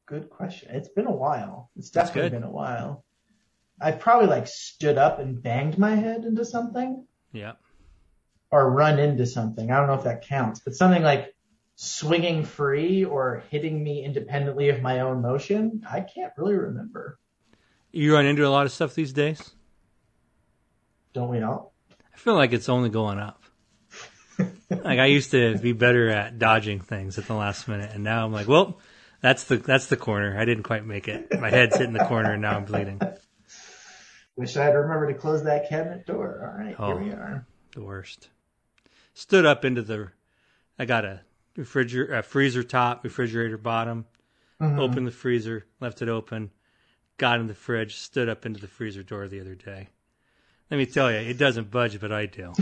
[0.08, 0.70] Good question.
[0.72, 1.70] It's been a while.
[1.76, 3.04] It's definitely been a while.
[3.80, 7.06] I probably like stood up and banged my head into something.
[7.32, 7.54] Yeah.
[8.52, 9.70] or run into something.
[9.72, 11.36] I don't know if that counts, but something like
[11.76, 17.20] swinging free or hitting me independently of my own motion, I can't really remember.
[17.92, 19.52] You run into a lot of stuff these days.
[21.14, 21.74] Don't we all?
[22.14, 23.44] I feel like it's only going up.
[24.70, 28.26] like I used to be better at dodging things at the last minute, and now
[28.26, 28.80] I'm like, well,
[29.22, 30.40] that's the that's the corner.
[30.40, 31.40] I didn't quite make it.
[31.40, 33.02] My head's hitting the corner, and now I'm bleeding.
[34.38, 36.40] Wish I'd remember to close that cabinet door.
[36.54, 36.88] All right, Oh.
[36.88, 37.46] here we are.
[37.74, 38.30] The worst.
[39.14, 40.10] Stood up into the.
[40.80, 41.22] I got a
[41.56, 44.06] refrigerator, a freezer top, refrigerator bottom.
[44.62, 44.80] Mhm.
[44.80, 46.52] Opened the freezer, left it open.
[47.18, 49.90] Got in the fridge, stood up into the freezer door the other day.
[50.70, 52.54] Let me tell you, it doesn't budge, but I do.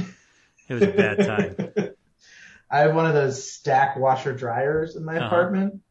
[0.69, 1.93] It was a bad time.
[2.71, 5.25] I have one of those stack washer dryers in my Uh-huh.
[5.27, 5.81] apartment,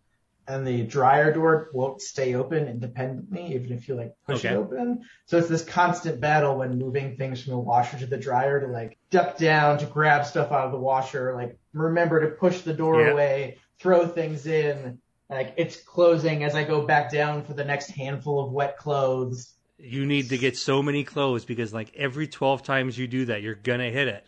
[0.47, 4.55] and the dryer door won't stay open independently, even if you like push Okay.
[4.55, 5.03] it open.
[5.27, 8.67] So it's this constant battle when moving things from the washer to the dryer to
[8.67, 12.75] like duck down to grab stuff out of the washer, like remember to push the
[12.75, 14.99] door away, throw things in.
[15.31, 19.55] Like it's closing as I go back down for the next handful of wet clothes.
[19.79, 23.43] you need to get so many clothes because like every 12 times you do that
[23.43, 24.25] you're gonna hit it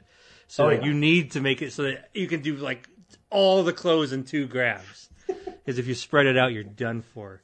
[0.49, 0.83] so Oh, yeah.
[0.83, 2.89] you need to make it so that you can do like
[3.31, 5.09] all the clothes in two grabs
[5.67, 7.43] because if you spread it out you're done for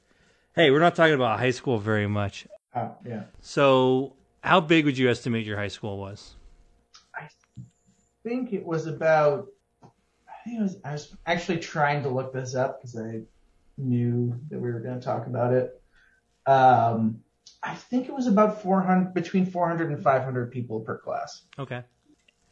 [0.55, 3.25] hey we're not talking about high school very much Oh, yeah.
[3.41, 6.35] so how big would you estimate your high school was
[7.15, 7.29] I
[8.23, 9.49] think it was about.
[9.83, 10.77] I think it was.
[10.85, 13.23] I was actually trying to look this up because I
[13.77, 15.83] knew that we were going to talk about it.
[16.47, 17.21] Um,
[17.63, 21.43] I think it was about 400, between 400 and 500 people per class.
[21.59, 21.83] okay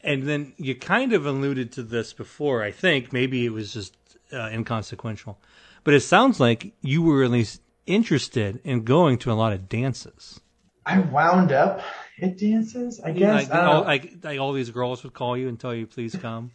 [0.03, 3.95] and then you kind of alluded to this before i think maybe it was just
[4.33, 5.39] uh, inconsequential
[5.83, 9.67] but it sounds like you were at least interested in going to a lot of
[9.67, 10.39] dances
[10.85, 11.81] I wound up
[12.21, 12.99] at dances.
[12.99, 13.49] I guess.
[13.49, 16.15] Like I all, like, like all these girls would call you and tell you, please
[16.15, 16.51] come.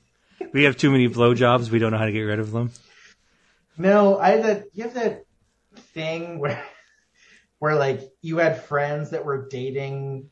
[0.52, 1.70] We have too many blowjobs.
[1.70, 2.72] We don't know how to get rid of them.
[3.78, 4.64] No, I had that.
[4.72, 5.24] You have that
[5.94, 6.62] thing where,
[7.58, 10.30] where like you had friends that were dating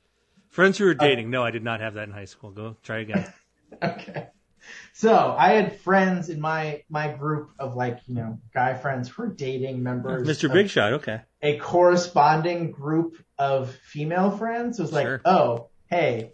[0.55, 1.31] Friends who were dating.
[1.31, 2.51] No, I did not have that in high school.
[2.51, 3.33] Go try again.
[3.83, 4.29] Okay.
[4.93, 9.23] So I had friends in my my group of like you know guy friends who
[9.23, 10.27] were dating members.
[10.27, 10.53] Mr.
[10.53, 10.93] Big Shot.
[10.95, 11.21] Okay.
[11.43, 14.79] A corresponding group of female friends.
[14.79, 15.21] Was like, Sure.
[15.25, 16.31] oh, hey,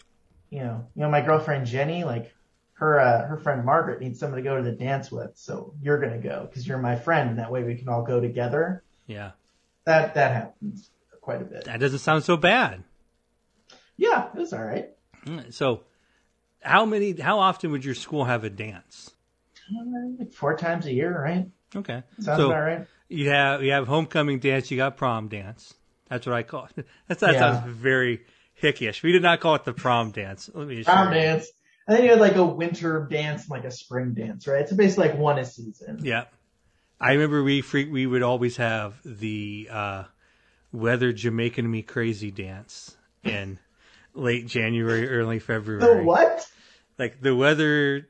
[0.50, 2.32] you know, you know, my girlfriend Jenny, like
[2.74, 5.98] her uh, her friend Margaret needs someone to go to the dance with, so you're
[6.00, 8.82] gonna go because you're my friend, and that way we can all go together.
[9.06, 9.32] Yeah.
[9.86, 10.90] That that happens
[11.20, 11.64] quite a bit.
[11.64, 12.84] That doesn't sound so bad.
[13.96, 14.90] Yeah, it was all right.
[15.26, 15.82] Mm, So,
[16.62, 19.12] how many, how often would your school have a dance?
[19.70, 21.46] Uh, Like four times a year, right?
[21.74, 22.02] Okay.
[22.18, 22.86] Sounds so about right.
[23.08, 24.70] you have, you have homecoming dance.
[24.70, 25.74] You got prom dance.
[26.08, 26.86] That's what I call it.
[27.06, 27.60] That's, that Yeah.
[27.60, 28.22] sounds very
[28.60, 29.02] hickish.
[29.02, 30.50] We did not call it the prom dance.
[30.52, 31.20] Let me prom you.
[31.20, 31.48] dance.
[31.86, 34.68] And then you had like a winter dance and like a spring dance, right?
[34.68, 35.98] So basically like one a season.
[36.02, 36.24] Yeah.
[37.00, 40.04] I remember we we would always have the uh,
[40.70, 43.58] weather Jamaican me crazy dance in
[44.14, 46.00] late January, early February.
[46.00, 46.48] The what?
[46.98, 48.06] Like the weather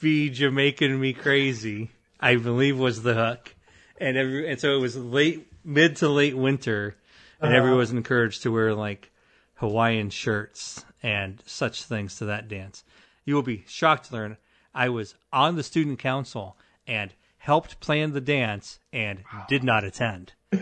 [0.00, 1.90] be Jamaican me crazy,
[2.20, 3.54] I believe was the hook.
[4.00, 6.96] And every and so it was late mid to late winter
[7.40, 7.56] and Uh-huh.
[7.56, 9.10] everyone was encouraged to wear like
[9.54, 12.82] Hawaiian shirts and such things to that dance.
[13.24, 14.36] You will be shocked to learn
[14.74, 20.32] I was on the student council and helped plan the dance and did not attend.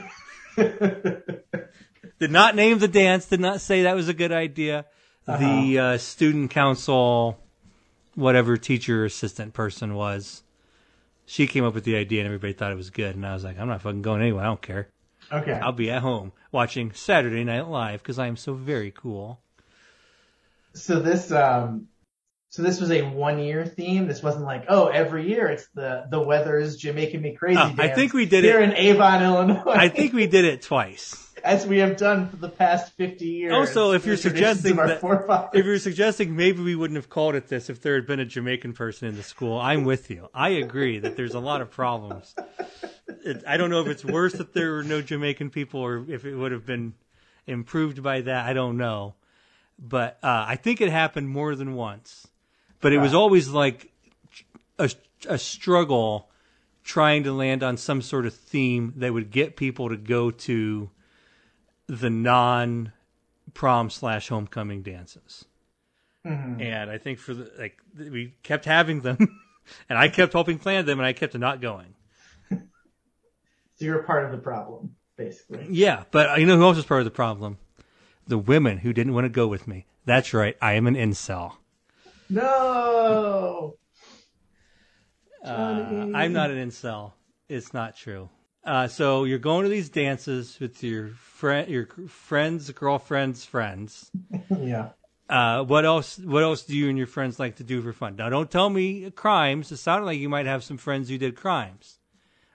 [2.22, 4.84] did not name the dance, did not say that was a good idea.
[5.26, 7.36] The uh, student council,
[8.14, 10.44] whatever teacher assistant person was,
[11.26, 13.16] She came up with the idea, and everybody thought it was good.
[13.16, 14.44] And I was like, I'm not fucking going anywhere.
[14.44, 14.86] I don't care.
[15.32, 15.54] Okay.
[15.54, 19.40] I'll be at home watching Saturday Night Live because I am so very cool.
[20.74, 21.88] So this um
[22.52, 24.06] so this was a one year theme.
[24.06, 27.58] This wasn't like, oh, every year it's the the weather's Jamaican me crazy.
[27.58, 29.62] Oh, I think we did here it- here in Avon, Illinois.
[29.66, 31.30] I think we did it twice.
[31.44, 33.54] as we have done for the past fifty years.
[33.54, 35.00] Also, if you're suggesting that-
[35.54, 38.26] If you're suggesting maybe we wouldn't have called it this if there had been a
[38.26, 40.28] Jamaican person in the school, I'm with you.
[40.34, 42.34] I agree that there's a lot of problems.
[43.24, 46.26] It, I don't know if it's worse that there were no Jamaican people or if
[46.26, 46.92] it would have been
[47.46, 48.44] improved by that.
[48.44, 49.14] I don't know.
[49.78, 52.28] But uh, I think it happened more than once.
[52.82, 53.90] But it was always like
[54.78, 54.90] a,
[55.28, 56.28] a struggle
[56.84, 60.90] trying to land on some sort of theme that would get people to go to
[61.86, 62.92] the non
[63.54, 65.44] prom slash homecoming dances.
[66.26, 66.60] Mm-hmm.
[66.60, 69.16] And I think for the like we kept having them,
[69.88, 71.94] and I kept helping plan them, and I kept not going.
[72.50, 72.58] so
[73.78, 75.66] you're part of the problem, basically.
[75.70, 77.58] Yeah, but you know who else is part of the problem?
[78.26, 79.86] The women who didn't want to go with me.
[80.04, 81.58] That's right, I am an incel.
[82.32, 83.74] No.
[85.44, 87.12] Uh, I'm not an incel.
[87.48, 88.30] It's not true.
[88.64, 94.10] Uh, so you're going to these dances with your friend, your friends, girlfriends, friends.
[94.50, 94.90] Yeah.
[95.28, 96.18] Uh, what else?
[96.18, 98.16] What else do you and your friends like to do for fun?
[98.16, 99.72] Now, don't tell me crimes.
[99.72, 101.98] It sounded like you might have some friends who did crimes.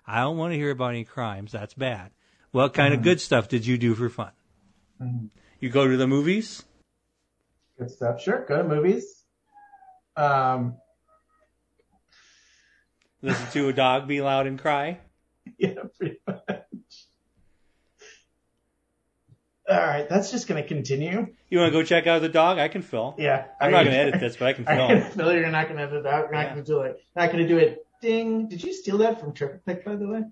[0.05, 1.51] I don't want to hear about any crimes.
[1.51, 2.11] That's bad.
[2.51, 4.31] What kind of good stuff did you do for fun?
[5.59, 6.63] You go to the movies.
[7.79, 8.21] Good stuff.
[8.21, 8.45] Sure.
[8.47, 9.16] Go to movies.
[10.17, 10.75] Um.
[13.21, 14.99] Listen to a dog be loud and cry.
[15.57, 16.39] Yeah, pretty much.
[19.69, 21.27] All right, that's just gonna continue.
[21.49, 22.57] You want to go check out the dog?
[22.59, 23.15] I can fill.
[23.17, 25.35] Yeah, I'm not going to edit this, but I can Are you film.
[25.35, 26.23] you're not gonna edit it out.
[26.25, 26.49] You're not Yeah.
[26.49, 27.01] gonna do it.
[27.15, 27.85] Not gonna do it.
[28.01, 28.47] Ding.
[28.49, 30.23] Did you steal that from Triple Pick, by the way?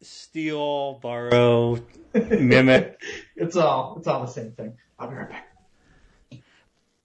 [0.00, 1.78] Steal, borrow,
[2.14, 3.00] mimic.
[3.36, 3.96] It's all.
[3.98, 4.76] It's all the same thing.
[4.98, 5.51] I'll be right back.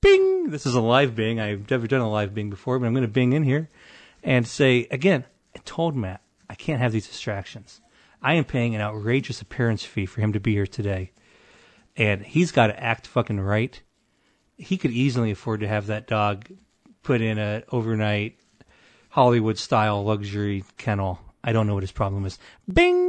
[0.07, 0.49] Bing!
[0.51, 1.37] This is a live Bing.
[1.37, 3.69] I've never done a live Bing before, but I'm going to Bing in here
[4.23, 5.25] and say again.
[5.53, 7.81] I told Matt I can't have these distractions.
[8.21, 11.11] I am paying an outrageous appearance fee for him to be here today,
[11.97, 13.81] and he's got to act fucking right.
[14.57, 16.49] He could easily afford to have that dog
[17.03, 18.39] put in an overnight
[19.09, 21.19] Hollywood style luxury kennel.
[21.43, 22.39] I don't know what his problem is.
[22.71, 23.06] Bing!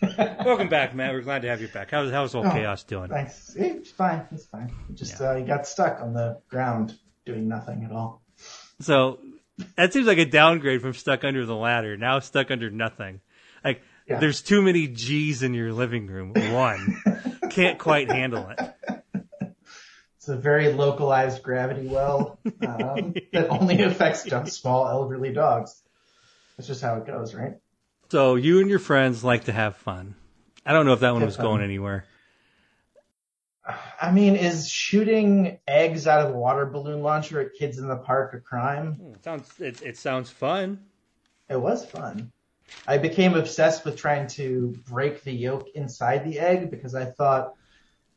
[0.18, 1.12] Welcome back, Matt.
[1.12, 1.90] We're glad to have you back.
[1.90, 3.08] How's how's all Oh, chaos doing?
[3.10, 3.54] Thanks.
[3.56, 4.26] It's fine.
[4.32, 4.72] It's fine.
[4.94, 6.96] Just uh, got stuck on the ground
[7.26, 8.22] doing nothing at all.
[8.80, 9.18] So
[9.76, 11.96] that seems like a downgrade from stuck under the ladder.
[11.96, 13.20] Now stuck under nothing.
[13.64, 14.20] Like Yeah.
[14.20, 16.32] there's too many G's in your living room.
[16.52, 17.02] One
[17.50, 18.74] can't quite handle it.
[20.18, 25.82] It's a very localized gravity well um, that only affects just small elderly dogs.
[26.56, 27.54] That's just how it goes, right?
[28.10, 30.14] So you and your friends like to have fun.
[30.64, 31.44] I don't know if that one was fun.
[31.44, 32.04] going anywhere.
[34.00, 37.96] I mean, is shooting eggs out of a water balloon launcher at kids in the
[37.96, 38.94] park a crime?
[38.94, 40.84] Hmm, it sounds it, it sounds fun.
[41.50, 42.32] It was fun.
[42.86, 47.54] I became obsessed with trying to break the yolk inside the egg because I thought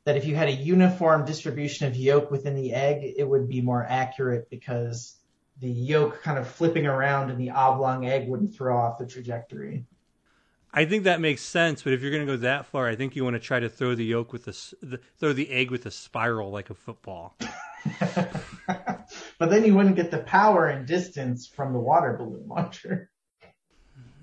[0.06, 3.62] that if you had a uniform distribution of yolk within the egg, it would be
[3.62, 5.16] more accurate because
[5.62, 9.86] the yolk kind of flipping around in the oblong egg wouldn't throw off the trajectory.
[10.74, 13.16] I think that makes sense, but if you're going to go that far, I think
[13.16, 15.70] you want to try to throw the yolk with a s- the, throw the egg
[15.70, 17.36] with a spiral like a football.
[18.00, 23.12] but then you wouldn't get the power and distance from the water balloon launcher.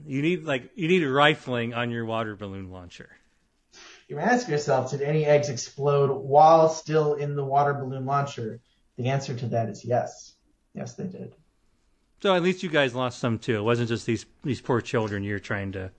[0.07, 3.11] You need like you need rifling on your water balloon launcher.
[4.09, 8.61] You ask yourself, did any eggs explode while still in the water balloon launcher?
[8.97, 10.35] The answer to that is yes.
[10.75, 11.35] Yes, they did.
[12.23, 13.59] So at least you guys lost some too.
[13.59, 15.91] It wasn't just these these poor children you're trying to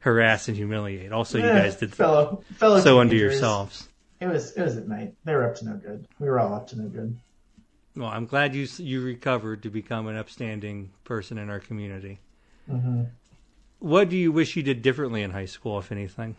[0.00, 1.12] harass and humiliate.
[1.12, 3.88] Also, you guys did fellow fellow so unto yourselves.
[4.20, 5.14] It was it was at night.
[5.24, 6.06] They were up to no good.
[6.18, 7.16] We were all up to no good.
[7.96, 12.18] Well, I'm glad you you recovered to become an upstanding person in our community.
[12.68, 13.04] hmm
[13.78, 16.34] What do you wish you did differently in high school, if anything?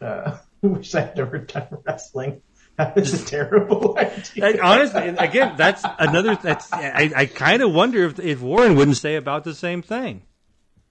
[0.00, 2.40] Uh, I wish I'd never done wrestling.
[2.76, 4.46] That was a terrible idea.
[4.46, 6.36] And honestly, again, that's another.
[6.36, 10.22] That's I, I kind of wonder if if Warren wouldn't say about the same thing,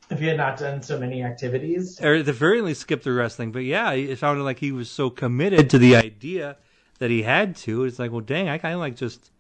[0.10, 3.12] if he had not done so many activities, or at the very least skipped the
[3.12, 3.52] wrestling.
[3.52, 6.58] But yeah, it sounded like he was so committed to the idea
[7.00, 7.84] that he had to.
[7.84, 9.32] It's like, well, dang, I kind of like just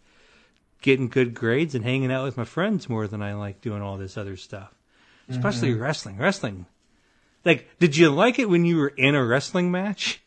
[0.81, 3.97] getting good grades and hanging out with my friends more than I like doing all
[3.97, 4.71] this other stuff,
[5.29, 5.81] especially mm-hmm.
[5.81, 6.17] wrestling.
[6.17, 6.67] Wrestling,
[7.43, 10.21] like, did you like it when you were in a wrestling match?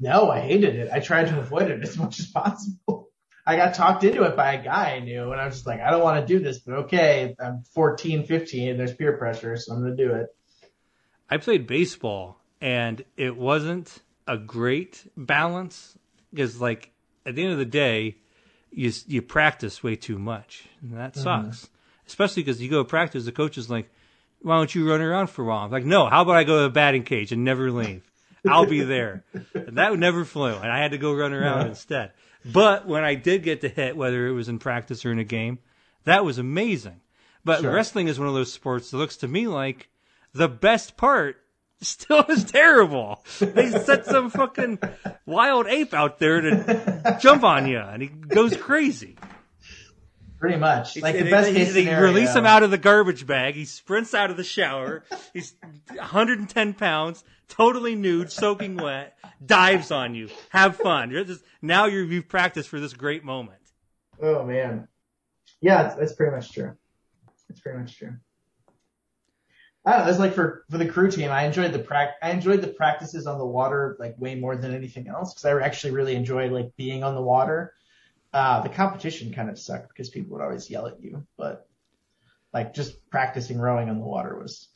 [0.00, 0.90] No, I hated it.
[0.92, 3.08] I tried to avoid it as much as possible.
[3.46, 5.80] I got talked into it by a guy I knew, and I was just like,
[5.80, 9.56] I don't want to do this, but okay, I'm 14, 15, and there's peer pressure,
[9.56, 10.26] so I'm gonna do it.
[11.30, 15.96] I played baseball, and it wasn't a great balance
[16.30, 16.90] because, like,
[17.24, 18.16] at the end of the day,
[18.70, 21.22] you you practice way too much, and that mm-hmm.
[21.22, 21.68] sucks.
[22.06, 23.90] Especially because you go to practice, the coach is like,
[24.40, 26.58] "Why don't you run around for a while?" I'm like, "No, how about I go
[26.58, 28.07] to the batting cage and never leave?
[28.46, 29.24] I'll be there."
[29.54, 31.68] And that would never flew, and I had to go run around Yeah.
[31.68, 32.12] instead.
[32.44, 35.24] But when I did get to hit, whether it was in practice or in a
[35.24, 35.58] game,
[36.04, 37.00] that was amazing.
[37.44, 37.72] But Sure.
[37.72, 39.88] wrestling is one of those sports that looks to me like
[40.34, 41.36] the best part
[41.80, 43.24] still is terrible.
[43.40, 44.78] They set some fucking
[45.26, 49.16] wild ape out there to jump on you, and he goes crazy.
[50.40, 50.96] Pretty much.
[50.96, 52.06] Like They- the best they- case they scenario.
[52.08, 53.54] release him out of the garbage bag.
[53.56, 55.04] He sprints out of the shower.
[55.32, 55.54] He's
[55.94, 60.28] 110 pounds, totally nude, soaking wet, dives on you.
[60.50, 61.10] Have fun.
[61.10, 63.60] You're just, now you're, you've practiced for this great moment.
[64.20, 64.88] Oh man.
[65.60, 66.76] Yeah, that's, that's pretty much true.
[67.48, 68.14] That's pretty much true.
[69.84, 70.10] I don't know.
[70.10, 72.16] It's like for for the crew team, I enjoyed the prac.
[72.22, 75.58] I enjoyed the practices on the water like way more than anything else because I
[75.64, 77.72] actually really enjoyed like being on the water.
[78.32, 81.66] Uh, the competition kind of sucked because people would always yell at you, but
[82.52, 84.68] like just practicing rowing on the water was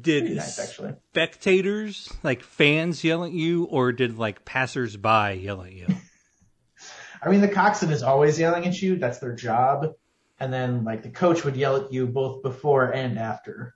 [0.00, 0.94] Did nice actually.
[1.12, 5.86] spectators, like fans, yell at you, or did like passersby yell at you?
[7.22, 8.96] I mean, the coxswain is always yelling at you.
[8.96, 9.94] That's their job.
[10.38, 13.74] And then like the coach would yell at you both before and after.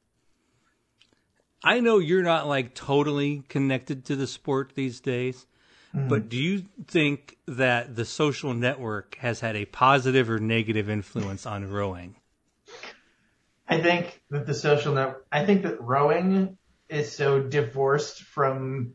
[1.64, 5.46] I know you're not like totally connected to the sport these days,
[5.94, 6.08] mm-hmm.
[6.08, 11.46] but do you think that the social network has had a positive or negative influence
[11.46, 12.16] on rowing?
[13.72, 16.58] I think that the social net, I think that rowing
[16.90, 18.94] is so divorced from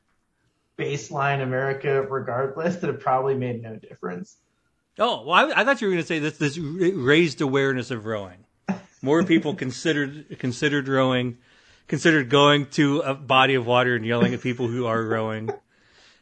[0.78, 4.38] baseline America regardless that it probably made no difference.
[5.00, 8.06] Oh, well, I, I thought you were going to say this this raised awareness of
[8.06, 8.46] rowing.
[9.02, 11.38] More people considered considered rowing,
[11.88, 15.50] considered going to a body of water and yelling at people who are rowing,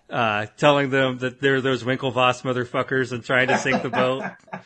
[0.10, 4.24] uh, telling them that they're those Winklevoss motherfuckers and trying to sink the boat.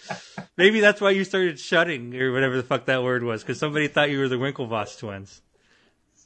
[0.57, 3.87] Maybe that's why you started shutting or whatever the fuck that word was, because somebody
[3.87, 5.41] thought you were the Winklevoss twins.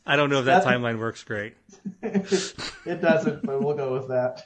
[0.06, 1.56] I don't know if that That- timeline works great.
[2.02, 4.44] it doesn't, but we'll go with that.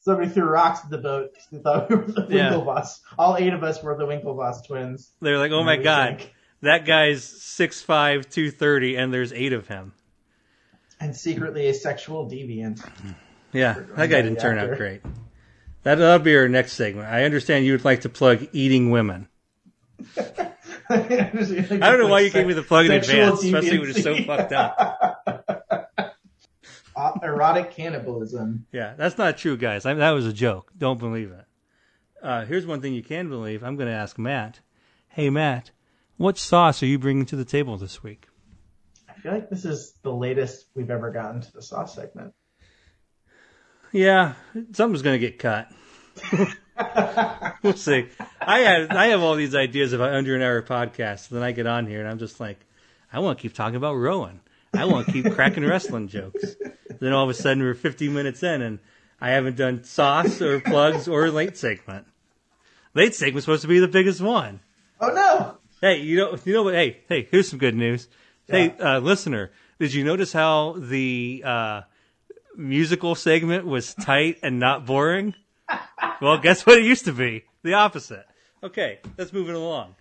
[0.00, 1.30] Somebody threw rocks at the boat.
[1.52, 2.50] They thought we were the Yeah.
[2.52, 3.00] Winklevoss.
[3.18, 5.10] All eight of us were the Winklevoss twins.
[5.20, 7.86] They're like, oh my god, think- that guy's 6'5",
[8.30, 9.92] 230, and there's eight of him.
[11.00, 12.86] And secretly a sexual deviant.
[13.52, 15.02] Yeah, that guy didn't turn out great.
[15.82, 17.08] That, that'll be our next segment.
[17.08, 19.28] I understand you would like to plug eating women.
[20.16, 20.52] I
[20.90, 24.16] I don't know why you gave me the plug in advance, especially when it's so
[24.24, 25.24] fucked up.
[27.22, 28.66] Erotic cannibalism.
[28.72, 29.86] Yeah, that's not true, guys.
[29.86, 30.70] I, that was a joke.
[30.76, 31.44] Don't believe it.
[32.22, 33.62] Uh, here's one thing you can believe.
[33.62, 34.60] I'm going to ask Matt.
[35.08, 35.70] Hey, Matt,
[36.18, 38.26] what sauce are you bringing to the table this week?
[39.08, 42.34] I feel like this is the latest we've ever gotten to the sauce segment.
[43.92, 44.34] Yeah,
[44.72, 45.70] something's going to get cut.
[47.62, 48.08] we'll see.
[48.40, 51.28] I have I have all these ideas about under an hour podcasts.
[51.28, 52.58] Then I get on here and I'm just like,
[53.12, 54.40] I want to keep talking about Rowan.
[54.72, 56.56] I want to keep cracking wrestling jokes.
[57.00, 58.78] Then all of a sudden we're 50 minutes in and
[59.20, 62.06] I haven't done sauce or plugs or late segment.
[62.94, 64.60] Late segment's supposed to be the biggest one.
[65.00, 65.56] Oh no!
[65.80, 66.74] Hey, you know you know what?
[66.74, 68.08] Hey, hey, here's some good news.
[68.46, 71.82] Hey, uh, listener, did you notice how the uh,
[72.60, 75.34] musical segment was tight and not boring?
[76.20, 77.44] Well, guess what it used to be?
[77.62, 78.26] The opposite.
[78.62, 79.94] Okay, let's move it along.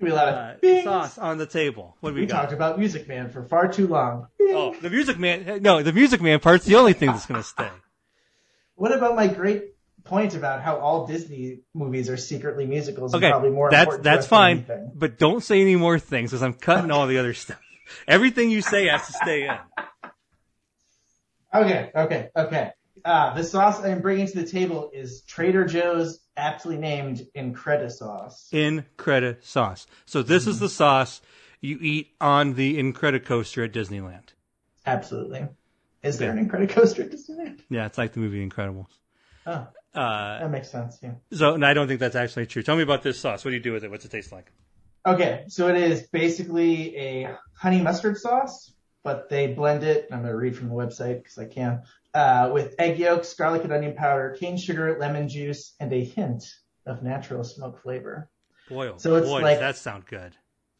[0.00, 0.84] We let Uh, it.
[0.84, 1.96] Sauce on the table.
[2.00, 2.42] What do we, We got?
[2.42, 4.26] talked about Music Man for far too long.
[4.38, 4.54] Bing.
[4.54, 5.62] Oh, the Music Man.
[5.62, 7.68] No, the Music Man part's the only thing that's going to stay.
[8.74, 13.30] What about my great point about how all Disney movies are secretly musicals and Okay,
[13.30, 14.66] probably more that's important that's fine.
[14.94, 17.60] But don't say any more things because I'm cutting all the other stuff.
[18.08, 19.56] Everything you say has to stay in.
[21.54, 22.70] Okay, okay, okay.
[23.04, 28.52] Uh, the sauce I'm bringing to the table is Trader Joe's aptly named Incredisauce.
[28.52, 29.86] in credit sauce.
[30.06, 31.20] So this is the sauce
[31.60, 34.28] you eat on the Incredicoaster at Disneyland.
[34.86, 35.46] Absolutely.
[36.02, 37.60] Is there an Incredicoaster at Disneyland?
[37.70, 38.88] Yeah, it's like the movie Incredibles.
[39.46, 40.98] Oh, Uh, that makes sense.
[41.02, 41.14] Yeah.
[41.32, 42.62] so and I don't think that's actually true.
[42.62, 43.44] Tell me about this sauce.
[43.44, 43.90] What do you do with it?
[43.90, 44.50] What's it taste like?
[45.04, 48.72] Okay, so it is basically a honey mustard sauce,
[49.04, 50.08] but they blend it.
[50.12, 51.82] I'm gonna read from the website because I can.
[52.14, 56.44] Uh, with egg yolks, garlic and onion powder, cane sugar, lemon juice, and a hint
[56.86, 58.28] of natural smoke flavor.
[58.68, 60.36] Boy, oh So it's boy, like- that sound good.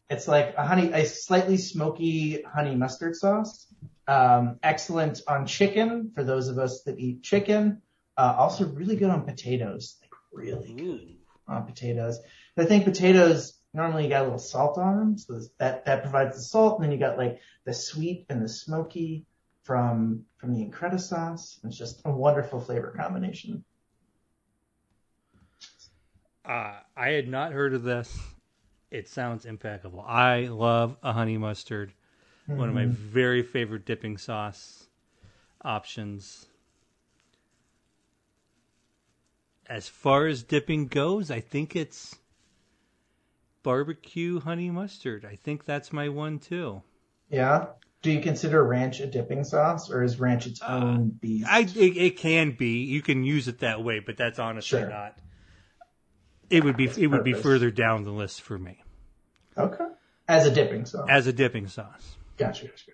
[0.09, 3.67] It's like a honey, a slightly smoky honey mustard sauce.
[4.07, 7.81] Um, excellent on chicken for those of us that eat chicken.
[8.15, 9.97] Uh, also really good on potatoes.
[10.01, 11.15] Like really good.
[11.47, 12.19] On potatoes.
[12.57, 16.35] I think potatoes normally you got a little salt on them, so that that provides
[16.35, 19.25] the salt, and then you got like the sweet and the smoky
[19.63, 20.99] from from the Incredisauce.
[21.01, 21.59] sauce.
[21.63, 23.63] It's just a wonderful flavor combination.
[26.45, 28.17] Uh, I had not heard of this.
[28.91, 30.03] It sounds impeccable.
[30.05, 31.93] I love a honey mustard.
[32.47, 32.59] Mm-hmm.
[32.59, 32.91] One of my mm-hmm.
[32.91, 34.87] very favorite dipping sauce
[35.63, 36.45] options.
[39.65, 42.15] As far as dipping goes, I think it's
[43.63, 45.25] barbecue honey mustard.
[45.25, 46.83] I think that's my one too.
[47.29, 47.67] Yeah.
[48.01, 51.47] Do you consider ranch a dipping sauce, or is ranch its uh, own uh, beast?
[51.49, 52.83] I it, it, can be.
[52.83, 54.89] You can use it that way, but that's honestly sure.
[54.89, 55.17] not.
[56.49, 58.83] It would be it would be further down the list for me.
[59.57, 59.85] Okay.
[60.27, 61.07] As a dipping sauce.
[61.09, 62.15] As a dipping sauce.
[62.37, 62.91] Gotcha, gotcha,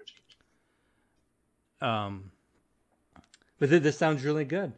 [1.79, 1.91] gotcha.
[1.91, 2.31] Um,
[3.57, 4.73] but this sounds really good,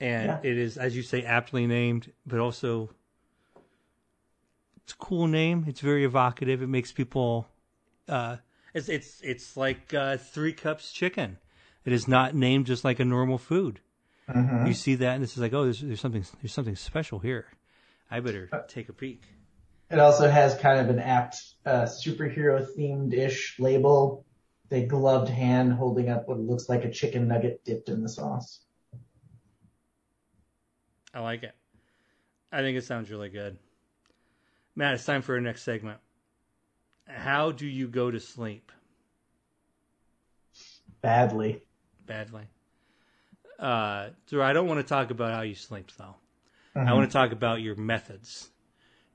[0.00, 0.38] and yeah.
[0.42, 2.90] it is, as you say, aptly named, but also
[4.86, 5.64] it's a cool name.
[5.66, 6.62] It's very evocative.
[6.62, 7.48] It makes people.
[8.08, 8.36] Uh,
[8.72, 11.38] it's it's it's like uh, three cups chicken.
[11.84, 13.80] It is not named just like a normal food.
[14.30, 14.68] Mm-hmm.
[14.68, 17.46] You see that, and this is like, oh, there's, there's something there's something special here.
[18.12, 19.22] I better uh, take a peek.
[19.90, 24.24] It also has kind of an apt uh, superhero themed ish label.
[24.68, 28.60] The gloved hand holding up what looks like a chicken nugget dipped in the sauce.
[31.12, 31.56] I like it.
[32.52, 33.58] I think it sounds really good.
[34.76, 35.98] Matt, it's time for our next segment.
[37.08, 38.70] How do you go to sleep?
[41.00, 41.62] Badly.
[42.04, 42.42] Badly.
[43.58, 46.16] Uh, so I don't want to talk about how you sleep, though.
[46.76, 46.88] Mm-hmm.
[46.88, 48.50] I want to talk about your methods.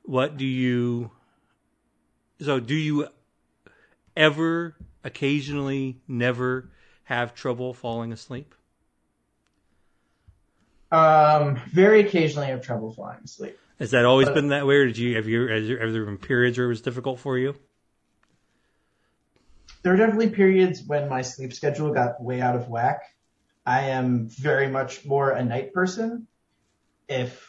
[0.03, 1.11] What do you?
[2.41, 3.07] So, do you
[4.17, 6.71] ever, occasionally, never
[7.03, 8.55] have trouble falling asleep?
[10.91, 13.59] Um, very occasionally, I have trouble falling asleep.
[13.81, 16.19] Has that always but, been that way, or did you have you have there been
[16.19, 17.55] periods where it was difficult for you?
[19.81, 23.01] There are definitely periods when my sleep schedule got way out of whack.
[23.65, 26.27] I am very much more a night person.
[27.09, 27.43] If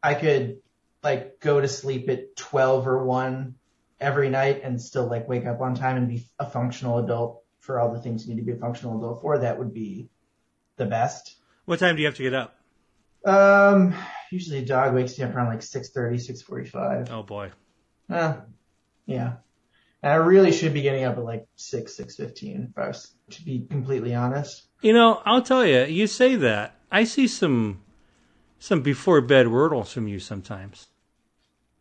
[0.00, 0.58] I could
[1.02, 3.56] like go to sleep at 12 or 1
[3.98, 7.80] every night and still like wake up on time and be a functional adult for
[7.80, 10.10] all the things you need to be a functional adult for, that would be
[10.76, 11.34] the best.
[11.64, 12.56] What time do you have to get up?
[13.24, 13.94] Um,
[14.32, 16.14] usually a dog wakes me up around like 6.30,
[16.44, 17.10] 6.45.
[17.10, 17.50] Oh boy.
[18.08, 18.36] Uh,
[19.06, 19.34] yeah.
[20.02, 23.44] And I really should be getting up at like 6, 6.15 if I was to
[23.44, 24.62] be completely honest.
[24.80, 26.76] You know, I'll tell you, you say that.
[26.90, 27.82] I see some
[28.58, 30.88] some before bed wordles from you sometimes.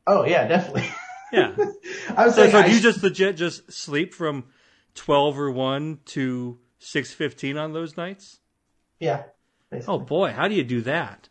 [0.08, 0.90] Oh yeah, definitely.
[1.32, 1.56] Yeah.
[2.18, 4.46] I was so, like, so do you just legit just sleep from
[4.96, 8.40] twelve or one to six fifteen on those nights?
[9.00, 9.26] Yeah.
[9.70, 9.94] Basically.
[9.94, 11.30] Oh boy, how do you do that?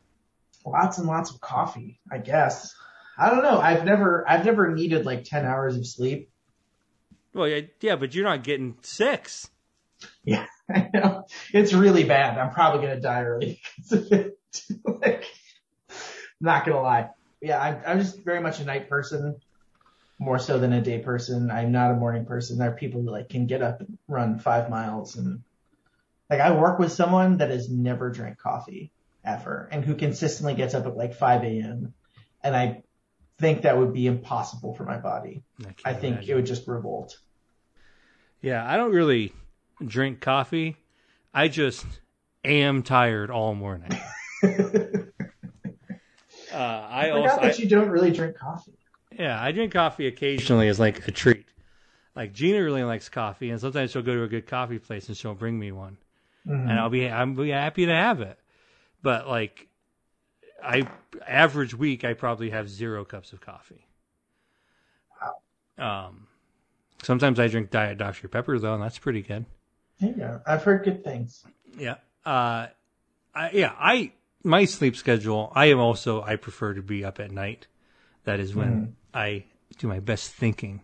[0.72, 2.74] Lots and lots of coffee, I guess.
[3.18, 3.58] I don't know.
[3.58, 6.30] I've never I've never needed like ten hours of sleep.
[7.34, 9.50] Well, yeah, yeah but you're not getting six.
[10.24, 11.24] Yeah, I know.
[11.52, 12.38] It's really bad.
[12.38, 13.60] I'm probably gonna die early.
[14.84, 15.24] like,
[16.40, 17.08] not gonna lie.
[17.40, 19.40] Yeah, I'm, I'm just very much a night person,
[20.18, 21.50] more so than a day person.
[21.50, 22.58] I'm not a morning person.
[22.58, 25.42] There are people who like can get up and run five miles and
[26.30, 28.92] like I work with someone that has never drank coffee
[29.24, 31.94] ever and who consistently gets up at like 5 a.m.
[32.42, 32.82] And I
[33.38, 35.42] think that would be impossible for my body.
[35.64, 36.30] I, I think imagine.
[36.30, 37.18] it would just revolt.
[38.40, 39.32] Yeah, I don't really
[39.84, 40.76] drink coffee.
[41.34, 41.86] I just
[42.44, 43.90] am tired all morning.
[46.52, 48.72] Uh, I, I forgot also, that I, you don't really drink coffee.
[49.16, 51.46] Yeah, I drink coffee occasionally as like a treat.
[52.16, 55.16] Like Gina really likes coffee, and sometimes she'll go to a good coffee place and
[55.16, 55.98] she'll bring me one,
[56.46, 56.68] mm-hmm.
[56.68, 58.38] and I'll be I'm be happy to have it.
[59.03, 59.68] But like,
[60.62, 60.88] I
[61.26, 63.86] average week I probably have zero cups of coffee.
[65.78, 66.09] Wow.
[66.09, 66.26] Um,
[67.03, 69.46] sometimes I drink Diet Dr Pepper though, and that's pretty good.
[70.01, 71.44] Yeah, I've heard good things.
[71.76, 71.96] Yeah.
[72.24, 72.68] Uh,
[73.34, 74.12] I, yeah, I
[74.44, 77.66] my sleep schedule, I am also I prefer to be up at night.
[78.24, 78.92] That is when mm.
[79.14, 79.44] I
[79.78, 80.82] do my best thinking.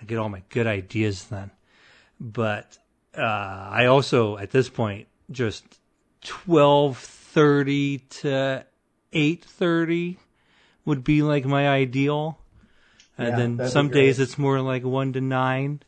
[0.00, 1.50] I get all my good ideas then.
[2.20, 2.78] But
[3.16, 5.64] uh, I also at this point just
[6.22, 6.96] twelve
[7.34, 8.64] thirty to
[9.12, 10.18] eight thirty
[10.84, 12.38] would be like my ideal.
[13.18, 15.82] And yeah, then some days it's more like one to nine,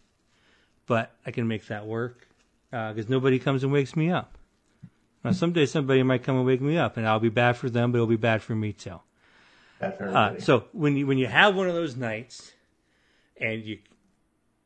[0.87, 2.27] but I can make that work
[2.71, 4.37] because uh, nobody comes and wakes me up.
[5.25, 7.69] Now, some someday somebody might come and wake me up, and I'll be bad for
[7.69, 9.01] them, but it'll be bad for me too.
[9.79, 10.09] For.
[10.09, 12.53] Uh, so when you when you have one of those nights,
[13.41, 13.79] and you,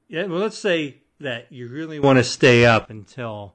[0.09, 3.55] yeah, well, let's say that you really want to stay up until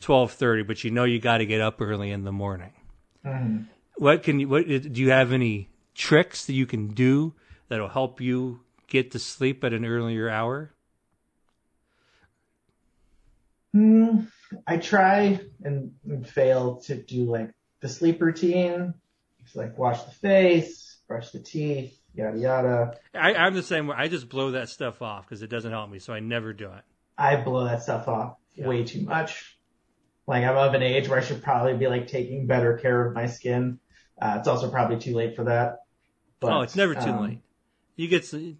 [0.00, 2.72] twelve thirty, but you know you got to get up early in the morning.
[3.24, 3.64] Mm-hmm.
[3.96, 4.48] What can you?
[4.48, 7.34] What do you have any tricks that you can do
[7.68, 10.72] that'll help you get to sleep at an earlier hour?
[13.72, 14.22] Hmm,
[14.66, 18.94] I try and, and fail to do like the sleep routine,
[19.54, 22.98] like wash the face, brush the teeth, yada yada.
[23.14, 23.94] I, I'm the same way.
[23.96, 26.66] I just blow that stuff off because it doesn't help me, so I never do
[26.66, 26.82] it.
[27.16, 28.66] I blow that stuff off Yeah.
[28.66, 29.56] way too much.
[30.30, 33.14] Like I'm of an age where I should probably be like taking better care of
[33.14, 33.80] my skin.
[34.22, 35.80] Uh, it's also probably too late for that.
[36.38, 37.40] But, oh, it's never too um, late.
[37.96, 38.56] You get some,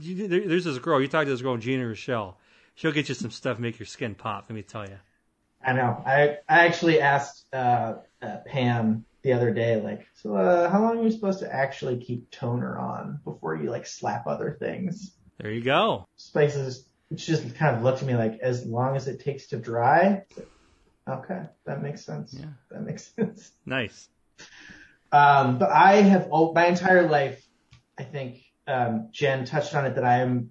[0.00, 1.00] you, there, there's this girl.
[1.00, 2.36] You talk to this girl, Gina Rochelle.
[2.74, 4.46] She'll get you some stuff, make your skin pop.
[4.48, 4.98] Let me tell you.
[5.64, 6.02] I know.
[6.04, 10.98] I I actually asked uh, uh, Pam the other day, like, so uh, how long
[10.98, 15.12] are you supposed to actually keep toner on before you like slap other things?
[15.38, 16.06] There you go.
[16.16, 19.58] Spices, she just kind of looked at me like, as long as it takes to
[19.58, 20.24] dry.
[20.36, 20.48] Like,
[21.08, 22.34] Okay, that makes sense.
[22.38, 22.46] Yeah.
[22.70, 23.52] That makes sense.
[23.66, 24.08] Nice.
[25.12, 27.46] Um, but I have oh, my entire life,
[27.98, 30.50] I think um, Jen touched on it that I am.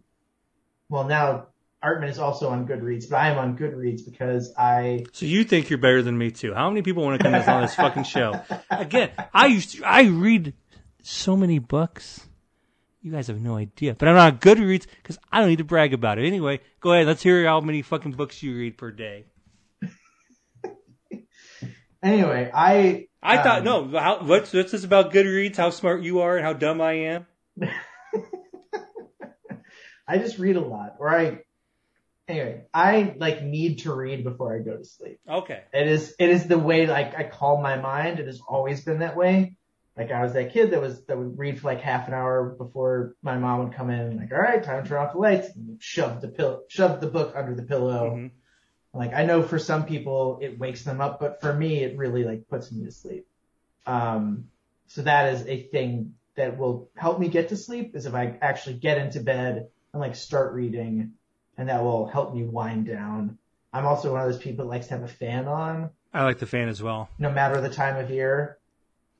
[0.90, 1.48] Well, now
[1.84, 5.70] Artman is also on Goodreads, but I am on Goodreads because I So you think
[5.70, 6.54] you're better than me too?
[6.54, 8.40] How many people want to come on this fucking show?
[8.70, 10.54] Again, I used to, I read
[11.02, 12.26] so many books.
[13.02, 15.66] You guys have no idea, but I'm not on Goodreads because I don't need to
[15.66, 16.26] brag about it.
[16.26, 17.06] Anyway, go ahead.
[17.06, 19.26] Let's hear how many fucking books you read per day.
[22.04, 24.00] Anyway I I thought Um, no.
[24.00, 25.56] How, what's what's this about Goodreads?
[25.56, 27.26] How smart you are and how dumb I am?
[30.08, 31.40] I just read a lot, or I
[32.28, 35.20] anyway I like need to read before I go to sleep.
[35.30, 35.62] Okay.
[35.74, 38.20] It is it is the way like I calm my mind.
[38.20, 39.56] It has always been that way.
[39.96, 42.56] Like I was that kid that was that would read for like half an hour
[42.58, 44.18] before my mom would come in.
[44.18, 45.48] Like, all right, time to turn off the lights.
[45.56, 48.16] And shove the pill, shove the book under the pillow.
[48.18, 48.32] Mhm.
[48.94, 52.24] Like I know for some people it wakes them up, but for me it really
[52.24, 53.28] like puts me to sleep.
[53.86, 54.46] Um,
[54.88, 58.38] so that is a thing that will help me get to sleep is if I
[58.42, 61.14] actually get into bed and like start reading,
[61.58, 63.38] and that will help me wind down.
[63.72, 66.38] I'm also one of those people that likes to have a fan on I like
[66.38, 67.10] the fan as well.
[67.18, 68.60] no matter the time of year.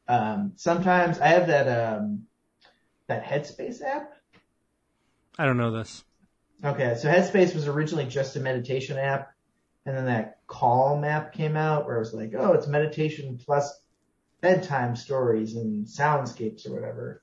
[0.08, 2.28] Um, sometimes I have that um,
[3.08, 4.14] that Headspace app.
[5.40, 6.04] I don't know this.
[6.64, 9.33] Okay, so Headspace was originally just a meditation app,
[9.86, 13.82] and then that Calm app came out where it was like, oh, it's meditation plus
[14.42, 17.22] bedtime stories and soundscapes or whatever.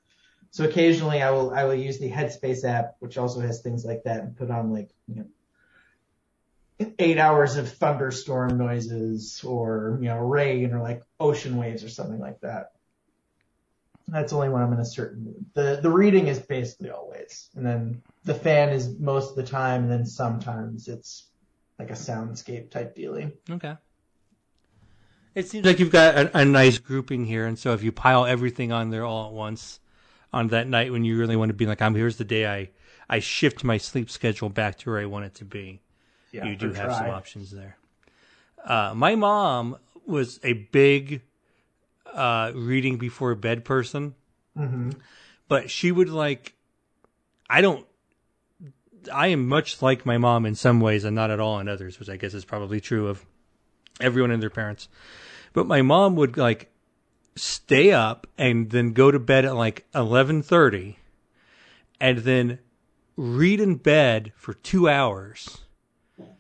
[0.51, 4.03] So occasionally I will I will use the Headspace app, which also has things like
[4.05, 5.27] that, and put on like you know
[6.99, 12.19] eight hours of thunderstorm noises or you know rain or like ocean waves or something
[12.19, 12.73] like that.
[14.09, 15.47] That's only when I'm in a certain mood.
[15.55, 19.85] The the reading is basically always, and then the fan is most of the time,
[19.85, 21.30] and then sometimes it's
[21.81, 23.33] like a soundscape type dealing.
[23.51, 23.74] Okay.
[25.35, 28.26] It seems like you've got a, a nice grouping here, and so if you pile
[28.26, 29.81] everything on there all at once
[30.33, 32.70] on that night when you really want to be like, "I'm here's the day I
[33.09, 35.81] I shift my sleep schedule back to where I want it to be,"
[36.33, 37.78] Yeah, you do or have some options there.
[38.62, 41.22] Uh, my mom was a big
[42.12, 44.14] uh, reading before bed person,
[44.55, 44.97] Mhm.
[45.49, 46.55] but she would like.
[47.49, 47.87] I don't.
[49.12, 51.98] I am much like my mom in some ways, and not at all in others,
[51.98, 53.24] which I guess is probably true of
[54.01, 54.88] everyone and their parents.
[55.53, 56.70] But my mom would like
[57.36, 60.98] stay up and then go to bed at like eleven thirty,
[62.01, 62.59] and then
[63.16, 65.59] read in bed for two hours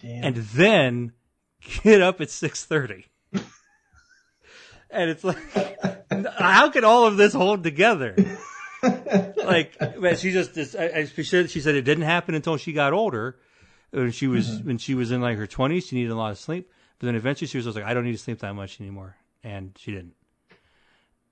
[0.00, 0.24] Damn.
[0.24, 1.12] and then
[1.82, 3.06] get up at six thirty.
[4.90, 5.38] and it's like,
[6.38, 8.14] how can all of this hold together?
[9.36, 12.56] like, but she just, just I, I, she said she said it didn't happen until
[12.56, 13.38] she got older.
[13.90, 14.68] When she was mm-hmm.
[14.68, 16.70] when she was in like her twenties, she needed a lot of sleep.
[16.98, 19.16] But then eventually she was just like, I don't need to sleep that much anymore,
[19.42, 20.14] and she didn't.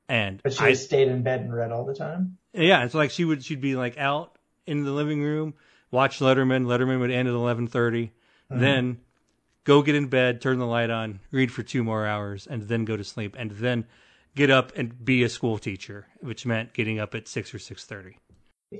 [0.08, 2.38] And but she I, just stayed in bed and read all the time.
[2.52, 4.36] yeah, it's like she would she'd be like out
[4.66, 5.54] in the living room,
[5.90, 6.66] watch Letterman.
[6.66, 8.10] Letterman would end at eleven mm-hmm.
[8.58, 9.00] then
[9.64, 12.86] go get in bed, turn the light on, read for two more hours, and then
[12.86, 13.84] go to sleep, and then
[14.38, 17.84] get up and be a school teacher, which meant getting up at six or six
[17.84, 18.16] thirty.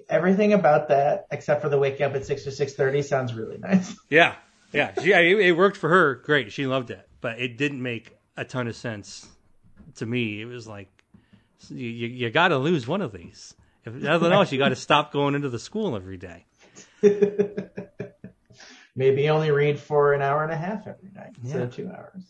[0.09, 3.59] Everything about that, except for the waking up at six or six thirty, sounds really
[3.59, 3.95] nice.
[4.09, 4.37] Yeah,
[4.73, 6.15] yeah, she, I, it worked for her.
[6.15, 9.27] Great, she loved it, but it didn't make a ton of sense
[9.97, 10.41] to me.
[10.41, 10.89] It was like
[11.69, 13.55] you you, you got to lose one of these.
[13.85, 16.47] If nothing else, you got to stop going into the school every day.
[18.95, 22.23] Maybe only read for an hour and a half every night instead of two hours.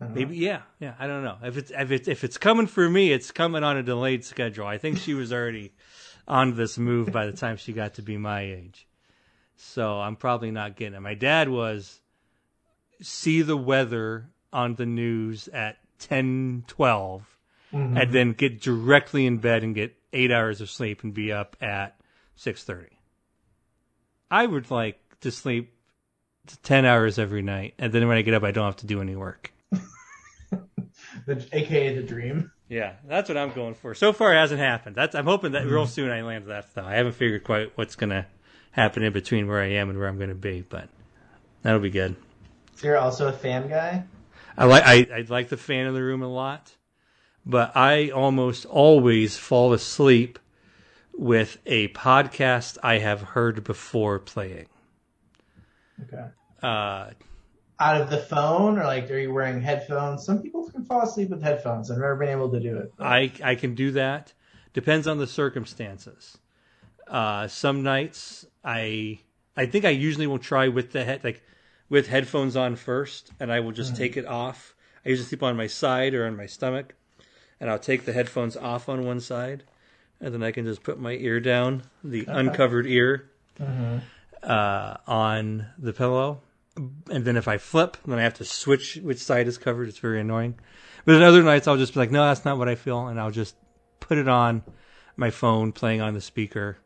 [0.00, 0.08] Know.
[0.08, 0.94] Maybe yeah, yeah.
[0.98, 3.78] I don't know if it's if it's if it's coming for me, it's coming on
[3.78, 4.66] a delayed schedule.
[4.66, 5.72] I think she was already
[6.28, 8.86] on this move by the time she got to be my age,
[9.56, 11.00] so I'm probably not getting it.
[11.00, 11.98] My dad was
[13.00, 17.22] see the weather on the news at ten twelve,
[17.72, 17.96] Mm-hmm.
[17.96, 21.56] and then get directly in bed and get eight hours of sleep and be up
[21.60, 21.98] at
[22.36, 22.96] six thirty.
[24.30, 25.72] I would like to sleep
[26.62, 29.00] ten hours every night, and then when I get up, I don't have to do
[29.00, 29.52] any work.
[31.26, 32.52] The, AKA the dream.
[32.68, 33.94] Yeah, that's what I'm going for.
[33.94, 34.96] So far, it hasn't happened.
[34.96, 36.84] That's I'm hoping that real soon I land that though.
[36.84, 38.26] I haven't figured quite what's gonna
[38.72, 40.88] happen in between where I am and where I'm gonna be, but
[41.62, 42.16] that'll be good.
[42.76, 44.04] So you're also a fan guy.
[44.56, 46.72] I like I, I like the fan in the room a lot,
[47.44, 50.38] but I almost always fall asleep
[51.16, 54.66] with a podcast I have heard before playing.
[56.02, 56.26] Okay.
[56.62, 57.10] Uh,
[57.78, 60.24] Out of the phone, or like, are you wearing headphones?
[60.24, 61.90] Some people can fall asleep with headphones.
[61.90, 62.92] I've never been able to do it.
[62.98, 64.32] I I can do that.
[64.72, 66.38] Depends on the circumstances.
[67.06, 69.20] Uh, some nights I
[69.56, 71.42] I think I usually will try with the head like
[71.88, 74.74] with headphones on first, and I will just take it off.
[75.04, 76.94] I usually sleep on my side or on my stomach,
[77.60, 79.64] and I'll take the headphones off on one side,
[80.20, 83.30] and then I can just put my ear down, the uncovered ear,
[84.42, 86.40] uh, on the pillow.
[86.76, 89.88] And then if I flip, then I have to switch which side is covered.
[89.88, 90.58] It's very annoying.
[91.04, 93.18] But then other nights I'll just be like, no, that's not what I feel, and
[93.18, 93.56] I'll just
[94.00, 94.62] put it on
[95.16, 96.78] my phone, playing on the speaker.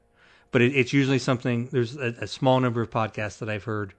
[0.52, 1.68] But it, it's usually something.
[1.72, 3.94] There's a, a small number of podcasts that I've heard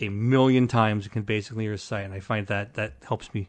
[0.00, 3.48] a million times and can basically recite, and I find that that helps me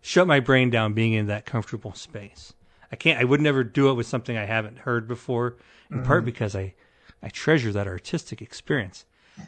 [0.00, 2.52] shut my brain down, being in that comfortable space.
[2.90, 3.18] I can't.
[3.18, 5.56] I would never do it with something I haven't heard before,
[5.90, 6.26] in part mm-hmm.
[6.26, 6.74] because I
[7.22, 9.06] I treasure that artistic experience,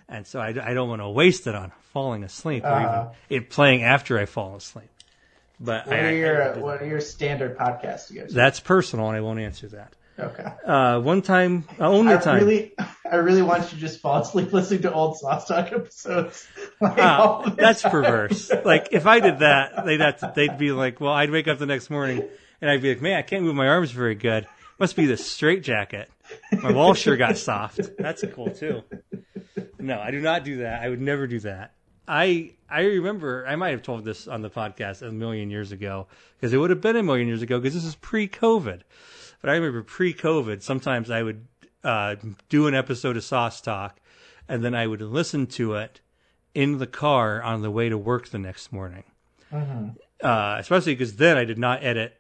[0.09, 3.09] and so I, I don't want to waste it on falling asleep or Uh-huh.
[3.31, 4.89] even it playing after I fall asleep.
[5.61, 8.27] But What I, are your What are your standard podcasts to?
[8.35, 9.93] that's personal, and I won't answer that.
[10.19, 10.45] okay.
[10.67, 12.37] Uh, one time, uh, only I time.
[12.41, 12.73] really,
[13.11, 16.47] I really want you to just fall asleep listening to old Sauce Talk episodes.
[16.81, 17.91] Like, the that's time.
[17.93, 18.51] perverse.
[18.65, 21.59] Like if I did that, they'd have to, they'd be like, well, I'd wake up
[21.59, 22.23] the next morning
[22.61, 24.47] and I'd be like, man, I can't move my arms very good.
[24.79, 26.11] Must be the straight jacket.
[26.63, 27.81] My wall sure got soft.
[27.99, 28.83] That's cool too.
[29.79, 30.83] No, I do not do that.
[30.83, 31.75] I would never do that.
[32.07, 36.07] I I remember I might have told this on the podcast a million years ago
[36.37, 38.83] because it would have been a million years ago because this is pre-COVID.
[39.41, 41.47] But I remember pre-COVID, sometimes I would
[41.83, 42.17] uh,
[42.49, 44.01] do an episode of Sauce Talk,
[44.49, 46.01] and then I would listen to it
[46.55, 49.05] in the car on the way to work the next morning.
[50.23, 52.17] Uh, especially because then I did not edit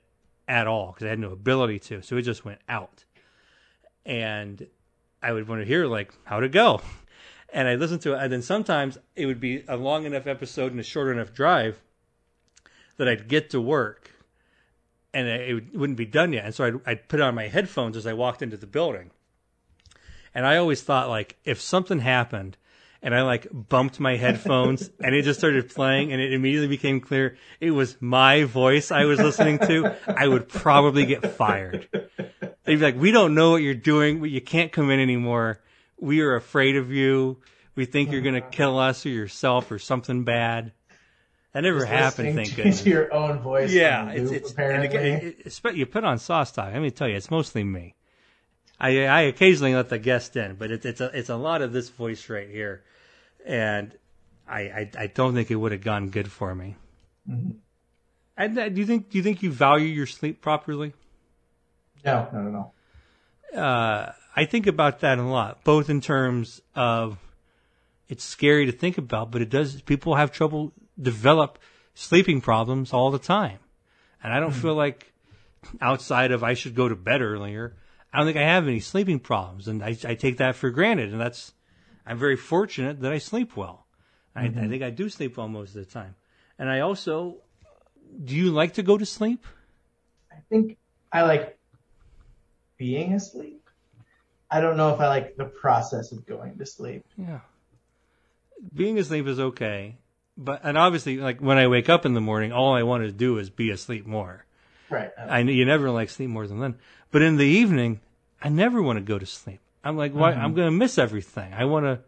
[0.46, 3.04] at all because I had no ability to, so it just went out.
[4.04, 4.66] And
[5.22, 6.82] I would want to hear like how'd it go,
[7.54, 10.72] and I listened to it, and then sometimes it would be a long enough episode
[10.72, 11.80] and a short enough drive
[12.98, 14.10] that I'd get to work,
[15.14, 17.96] and it would- wouldn't be done yet, and so I'd, I'd put on my headphones
[17.96, 19.10] as I walked into the building.
[20.34, 22.56] And I always thought like if something happened
[23.00, 27.00] and I like bumped my headphones and it just started playing and it immediately became
[27.00, 31.88] clear it was my voice I was listening to, I would probably get fired.
[32.64, 34.24] They'd be like, "We don't know what you're doing.
[34.24, 35.60] You can't come in anymore.
[35.98, 37.38] We are afraid of you.
[37.74, 40.72] We think you're gonna kill us or yourself or something bad."
[41.52, 42.34] That never Just happened.
[42.34, 42.84] Thank to goodness.
[42.86, 43.72] your own voice.
[43.72, 44.88] Yeah, it's loop, it's and apparently.
[44.88, 46.72] again, it, it's but you put on sauce talk.
[46.72, 47.94] Let me tell you, it's mostly me.
[48.80, 51.72] I I occasionally let the guest in, but it's it's a it's a lot of
[51.72, 52.82] this voice right here,
[53.46, 53.96] and
[54.48, 56.74] I I, I don't think it would have gone good for me.
[58.36, 60.92] And uh, do you think do you think you value your sleep properly?
[62.04, 62.72] no, no, no,
[63.54, 63.60] no.
[63.62, 67.18] uh, I think about that a lot, both in terms of
[68.08, 69.80] it's scary to think about, but it does.
[69.82, 71.58] People have trouble develop
[71.94, 73.58] sleeping problems all the time,
[74.22, 74.60] and I don't hmm.
[74.60, 75.12] feel like
[75.80, 77.76] outside of I should go to bed earlier.
[78.12, 81.12] I don't think I have any sleeping problems, and I, I take that for granted,
[81.12, 81.52] and that's
[82.06, 83.86] I'm very fortunate that I sleep well.
[84.34, 84.68] I, I mm-hmm.
[84.68, 86.14] think I do sleep well most of the time,
[86.58, 87.36] and I also.
[88.24, 89.44] Do you like to go to sleep?
[90.30, 90.76] I think
[91.12, 91.58] I like
[92.76, 93.63] being asleep.
[94.54, 97.04] I don't know if I like the process of going to sleep.
[97.18, 97.40] Yeah.
[98.72, 99.96] Being asleep is okay,
[100.38, 103.10] but and obviously, like when I wake up in the morning, all I want to
[103.10, 104.44] do is be asleep more.
[104.88, 105.10] Right.
[105.18, 106.76] I know you never like sleep more than then,
[107.10, 107.98] but in the evening,
[108.40, 109.58] I never want to go to sleep.
[109.82, 110.30] I'm like, why?
[110.30, 110.40] Mm-hmm.
[110.42, 111.52] I'm going to miss everything.
[111.52, 111.98] I want to,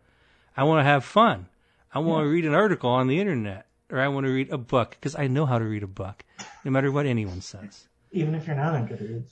[0.56, 1.46] I want to have fun.
[1.92, 4.58] I want to read an article on the internet, or I want to read a
[4.58, 6.24] book because I know how to read a book,
[6.64, 7.88] no matter what anyone says.
[8.12, 9.30] Even if you're not on Goodreads.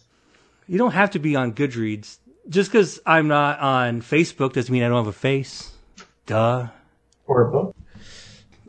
[0.66, 2.18] You don't have to be on Goodreads.
[2.48, 5.72] Just because I'm not on Facebook doesn't mean I don't have a face.
[6.26, 6.68] Duh.
[7.26, 7.76] Or a book.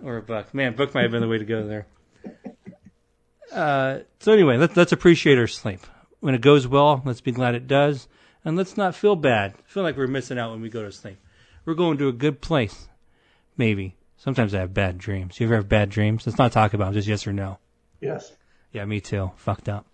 [0.03, 0.53] or a book.
[0.53, 1.88] Man, book might have been the way to go there.
[3.51, 5.80] Uh, so anyway, let, let's appreciate our sleep.
[6.19, 8.09] When it goes well, let's be glad it does,
[8.43, 9.53] and let's not feel bad.
[9.65, 11.17] Feel like we're missing out when we go to sleep.
[11.63, 12.89] We're going to a good place.
[13.55, 13.95] Maybe.
[14.17, 15.39] Sometimes I have bad dreams.
[15.39, 16.26] You ever have bad dreams?
[16.26, 17.59] Let's not talk about them, just yes or no.
[18.01, 18.34] Yes.
[18.73, 19.32] Yeah, me too.
[19.38, 19.86] Fucked up.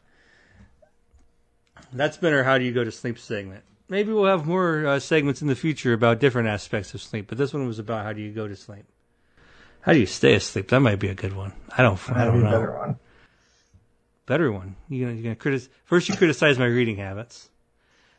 [1.94, 3.64] That's been our How Do You Go to Sleep segment.
[3.92, 7.38] Maybe we'll have more uh, segments in the future about different aspects of sleep, but
[7.38, 8.86] this one was about how do you go to sleep.
[9.82, 10.70] How do you stay asleep?
[10.70, 11.52] That might be a good one.
[11.78, 12.00] I don't.
[12.08, 12.52] That'd don't be know.
[12.52, 12.96] better one.
[14.28, 14.78] Better one.
[14.88, 17.50] You gonna, you gonna First, you criticize my reading habits.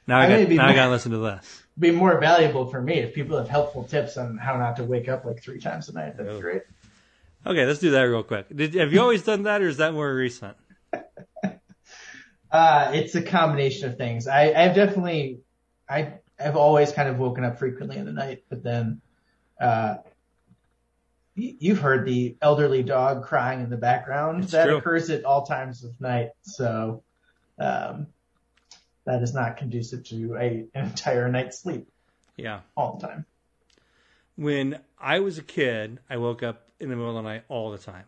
[0.07, 0.51] Now I, I got.
[0.51, 1.62] Now I gotta listen to this.
[1.79, 5.09] Be more valuable for me if people have helpful tips on how not to wake
[5.09, 6.18] up like three times a night.
[6.18, 6.37] That'd Oh.
[6.37, 6.62] be great.
[7.47, 8.55] Okay, let's do that real quick.
[8.55, 10.55] Did, have you always done that, or is that more recent?
[12.53, 14.29] Uh, it's a combination of things.
[14.29, 15.41] I, I've definitely,
[15.93, 19.01] I, I've always kind of woken up frequently in the night, but then,
[19.61, 19.97] uh,
[21.34, 24.45] you've heard the elderly dog crying in the background.
[24.45, 24.76] It's that true.
[24.78, 26.30] occurs at all times of night.
[26.43, 27.03] So,
[27.59, 28.09] um,
[29.05, 31.88] that is not conducive to a, an entire night's sleep
[32.36, 32.61] Yeah.
[32.76, 33.26] all the time.
[34.36, 37.70] When I was a kid, I woke up in the middle of the night all
[37.70, 38.05] the time.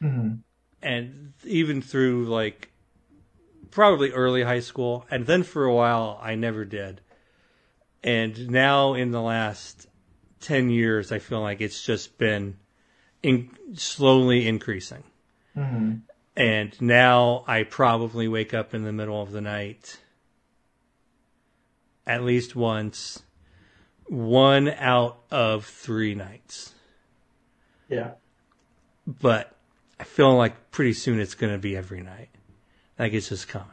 [0.00, 0.30] hmm
[0.80, 2.70] and even through like
[3.72, 7.00] probably early high school and then for a while I never did.
[8.02, 9.86] And now in the last
[10.40, 12.56] 10 years I feel like it's just been
[13.22, 15.02] in, slowly increasing.
[15.54, 15.94] hmm
[16.36, 20.00] And now I probably wake up in the middle of the night
[22.06, 23.22] at least once,
[24.06, 26.74] one out of 3 nights.
[27.88, 28.12] Yeah.
[29.06, 29.54] but
[30.00, 32.28] I feel like pretty soon it's going to be every night.
[32.98, 33.68] Like it's just coming.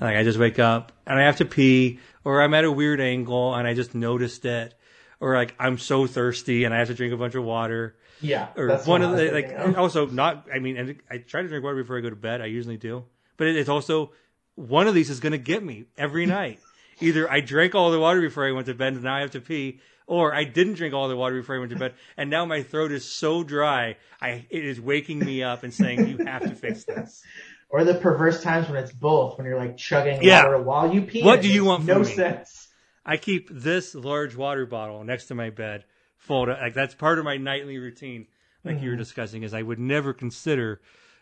[0.00, 3.00] Like I just wake up and I have to pee, or I'm at a weird
[3.00, 4.74] angle and I just noticed it,
[5.20, 8.48] or like I'm so thirsty and I have to drink a bunch of water, Yeah.
[8.56, 9.76] or one of the like of.
[9.78, 10.46] also not.
[10.52, 12.40] I mean, and I try to drink water before I go to bed.
[12.40, 13.04] I usually do,
[13.36, 14.12] but it, it's also
[14.54, 16.58] one of these is going to get me every night.
[17.00, 19.32] Either I drank all the water before I went to bed and now I have
[19.32, 22.30] to pee, or I didn't drink all the water before I went to bed and
[22.30, 26.24] now my throat is so dry, I it is waking me up and saying you
[26.24, 27.22] have to fix this.
[27.76, 30.44] Or the perverse times when it's both, when you're like chugging Yeah.
[30.44, 31.22] water while you pee.
[31.22, 32.04] What do you want No me?
[32.06, 32.68] sense.
[33.04, 35.84] I keep this large water bottle next to my bed,
[36.16, 36.46] full.
[36.46, 38.28] To, like that's part of my nightly routine.
[38.64, 40.80] Like you were discussing, is I would never consider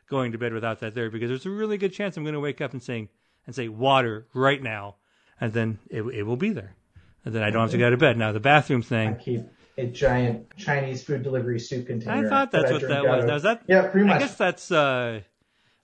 [0.08, 2.40] going to bed without that there because there's a really good chance I'm going to
[2.40, 3.08] wake up and saying
[3.46, 4.94] and say water right now,
[5.40, 6.76] and then it it will be there,
[7.24, 8.16] and then I don't have to go to bed.
[8.16, 9.08] Now the bathroom thing.
[9.08, 9.42] I keep
[9.76, 12.26] a giant Chinese food delivery soup container.
[12.26, 13.24] I thought that's I what that was.
[13.24, 13.30] of.
[13.30, 13.62] Is that?
[13.66, 14.16] Yeah, pretty much.
[14.16, 15.20] I guess that's uh,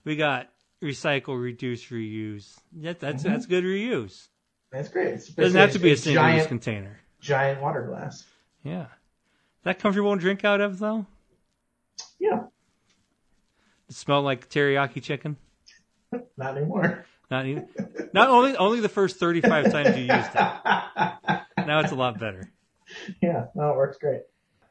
[0.05, 0.47] we got
[0.81, 2.57] recycle, reduce, reuse.
[2.77, 3.33] Yeah, that's mm-hmm.
[3.33, 4.27] that's good reuse.
[4.71, 5.15] That's great.
[5.15, 6.99] It's Doesn't have to be a single use container.
[7.19, 8.25] giant water glass.
[8.63, 8.83] Yeah.
[8.83, 11.05] Is that comfortable to drink out of though?
[12.19, 12.43] Yeah,
[13.89, 15.37] It smell like teriyaki chicken?
[16.37, 17.05] not anymore.
[17.29, 17.67] Not even,
[18.13, 21.41] not only only the first thirty five times you used it.
[21.67, 22.51] Now it's a lot better.
[23.21, 24.21] yeah, no, it works great.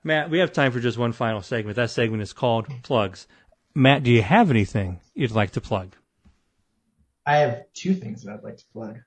[0.02, 1.76] Matt, we have time for just one final segment.
[1.76, 3.28] That segment is called plugs.
[3.74, 5.94] Matt, do you have anything you'd like to plug?
[7.27, 8.99] I have two things that I'd like to plug.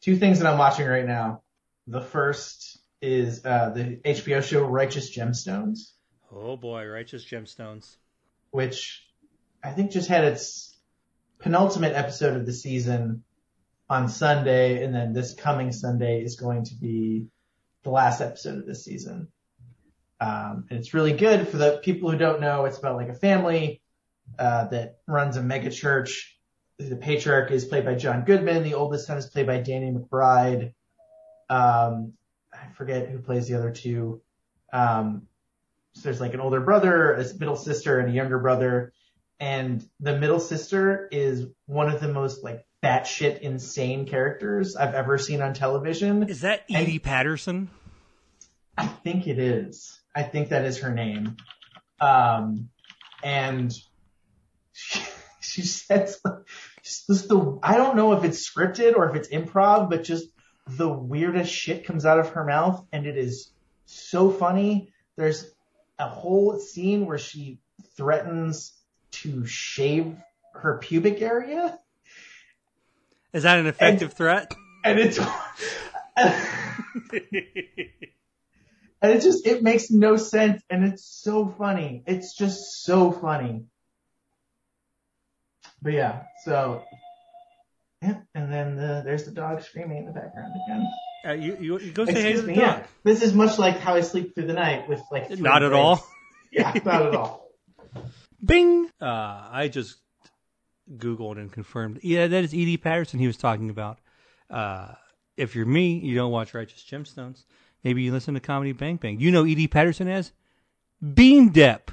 [0.00, 1.42] Two things that I'm watching right now.
[1.86, 5.92] The first is uh, the HBO show Righteous Gemstones,
[6.32, 7.96] Oh boy, righteous gemstones.
[8.50, 9.06] which
[9.62, 10.76] I think just had its
[11.38, 13.22] penultimate episode of the season
[13.88, 17.26] on Sunday, and then this coming Sunday is going to be
[17.82, 19.28] the last episode of this season.
[20.20, 22.64] Um, and it's really good for the people who don't know.
[22.64, 23.82] It's about like a family
[24.38, 26.33] uh, that runs a mega church.
[26.78, 28.62] The patriarch is played by John Goodman.
[28.64, 30.74] The oldest son is played by Danny McBride.
[31.48, 32.14] Um,
[32.52, 34.20] I forget who plays the other two.
[34.72, 35.28] Um,
[35.94, 38.92] so there's like an older brother, a middle sister, and a younger brother.
[39.38, 45.16] And the middle sister is one of the most like batshit insane characters I've ever
[45.16, 46.24] seen on television.
[46.28, 47.70] Is that And- Edi Patterson?
[48.76, 50.00] I think it is.
[50.16, 51.36] I think that is her name.
[52.00, 52.70] Um,
[53.22, 53.72] and
[54.72, 55.00] she,
[55.40, 56.20] she says,
[56.84, 60.26] just the, I don't know if it's scripted or if it's improv, but just
[60.66, 63.50] the weirdest shit comes out of her mouth and it is
[63.86, 64.92] so funny.
[65.16, 65.50] There's
[65.98, 67.58] a whole scene where she
[67.96, 68.72] threatens
[69.12, 70.16] to shave
[70.54, 71.78] her pubic area
[73.32, 74.54] Is that an effective threat?
[74.84, 75.18] and it's,
[79.04, 82.02] And it just, it makes no sense and it's so funny.
[82.06, 83.66] It's just so funny.
[85.84, 86.82] But yeah, so,
[88.02, 90.88] yeah, and then the, there's the dog screaming in the background again.
[91.26, 92.62] Uh, you, you, you go say hey to Excuse the me, dog.
[92.62, 92.86] yeah.
[93.04, 95.28] This is much like how I sleep through the night with like.
[95.28, 95.78] three Not at breaks.
[95.78, 96.06] all.
[96.52, 97.48] Yeah, not at all.
[98.44, 98.88] Bing.
[99.00, 99.96] Uh, I just
[100.88, 101.98] Googled and confirmed.
[102.02, 103.98] Yeah, that is Edi Patterson he was talking about.
[104.48, 104.92] Uh,
[105.36, 107.42] if you're me, you don't watch Righteous Gemstones.
[107.82, 109.18] Maybe you listen to Comedy Bang Bang.
[109.18, 110.30] You know Edi Patterson as
[111.14, 111.90] Bean Dip.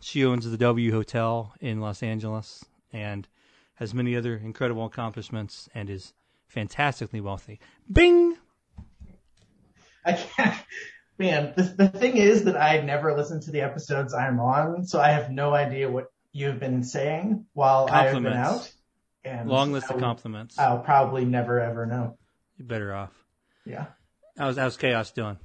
[0.00, 3.26] She owns the W Hotel in Los Angeles, and
[3.74, 6.12] has many other incredible accomplishments, and is
[6.48, 7.60] fantastically wealthy.
[7.90, 8.36] Bing!
[10.04, 10.54] I can't.
[11.18, 15.00] Man, the, the thing is that I never listened to the episodes I'm on, so
[15.00, 18.70] I have no idea what you've been saying while I've been out.
[19.24, 20.58] And Long list of compliments.
[20.58, 22.18] I'll probably never ever know.
[22.58, 23.10] You're better off.
[23.64, 23.86] Yeah,
[24.38, 25.38] How's, how's Chaos doing?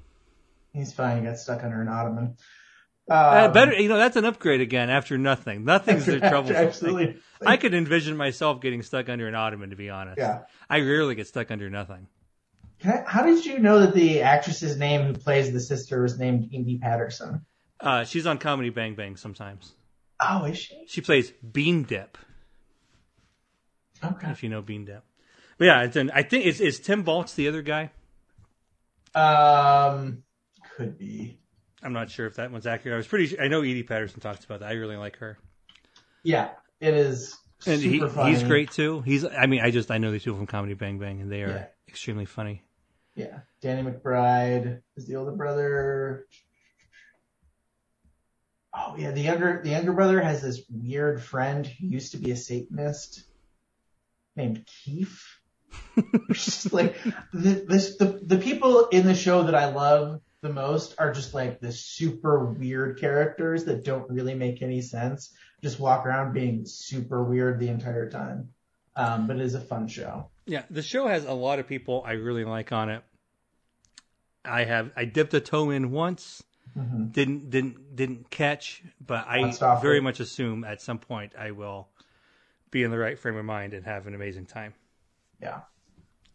[0.74, 1.18] he's fine.
[1.18, 2.36] He got stuck under an ottoman.
[3.12, 5.66] Uh, Um, better, you know, that's an upgrade again after nothing.
[5.66, 6.52] Nothing's their trouble.
[6.56, 7.18] Absolutely.
[7.46, 10.18] I could envision myself getting stuck under an ottoman, to be honest.
[10.18, 10.44] Yeah.
[10.70, 12.08] I rarely get stuck under nothing.
[12.80, 16.18] Can I, how did you know that the actress's name who plays the sister was
[16.18, 17.46] named Indy Patterson?
[17.80, 19.74] Uh, she's on Comedy Bang Bang sometimes.
[20.20, 20.84] Oh, is she?
[20.88, 22.18] She plays Bean Dip,
[24.04, 24.30] Okay.
[24.32, 25.04] if you know Bean Dip.
[25.58, 27.92] But yeah, it's an, I think is is Tim Baltz the other guy?
[29.14, 30.24] Um,
[30.76, 31.40] could be.
[31.84, 32.94] I'm not sure if that one's accurate.
[32.94, 33.28] I was pretty.
[33.28, 34.70] Sure, I know Edi Patterson talks about that.
[34.70, 35.38] I really like her,
[36.24, 39.02] Yeah, it is and he, he's great too.
[39.02, 39.26] He's.
[39.26, 41.50] I mean, I just I know these people from Comedy Bang Bang, and they are
[41.50, 41.66] Yeah.
[41.88, 42.64] extremely funny.
[43.16, 46.26] Yeah, Danny McBride is the older brother.
[48.74, 52.32] Oh yeah, the younger the younger brother has this weird friend who used to be
[52.32, 53.24] a Satanist
[54.36, 55.22] named Keith.
[56.32, 56.96] Just like
[57.34, 61.34] the, this the the people in the show that I love the most are just
[61.34, 65.34] like the super weird characters that don't really make any sense.
[65.62, 68.50] Just walk around being super weird the entire time.
[68.96, 70.30] Um, but it is a fun show.
[70.46, 73.04] Yeah, the show has a lot of people I really like on it.
[74.46, 76.44] I have I dipped a toe in once,
[76.76, 80.04] hmm didn't didn't didn't catch, but I very it.
[80.04, 81.90] much assume at some point I will
[82.72, 84.76] be in the right frame of mind and have an amazing time.
[85.42, 85.62] Yeah.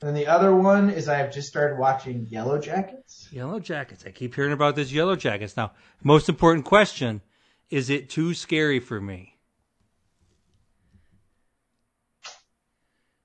[0.01, 3.33] And then the other one is I've just started watching Yellowjackets.
[3.33, 4.05] Yellow Jackets.
[4.07, 5.57] I keep hearing about this Yellowjackets.
[5.57, 5.73] Now,
[6.03, 7.23] most important question:
[7.71, 9.37] Is it too scary for me?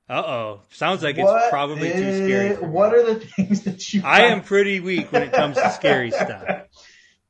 [0.08, 0.62] Uh oh.
[0.70, 2.56] Sounds like it's What probably too scary.
[2.56, 4.02] What are the things that you?
[4.06, 6.68] I am pretty weak when it comes to scary stuff.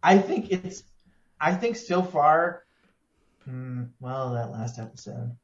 [0.03, 0.83] I think it's.
[1.39, 2.63] I think so far.
[3.45, 5.35] Hmm, well, that last episode.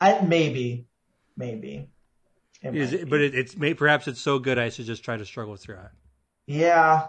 [0.00, 0.86] I maybe,
[1.36, 1.88] maybe.
[2.62, 5.24] Is it, but it, it's may, perhaps it's so good I should just try to
[5.24, 5.90] struggle through it.
[6.46, 7.08] Yeah,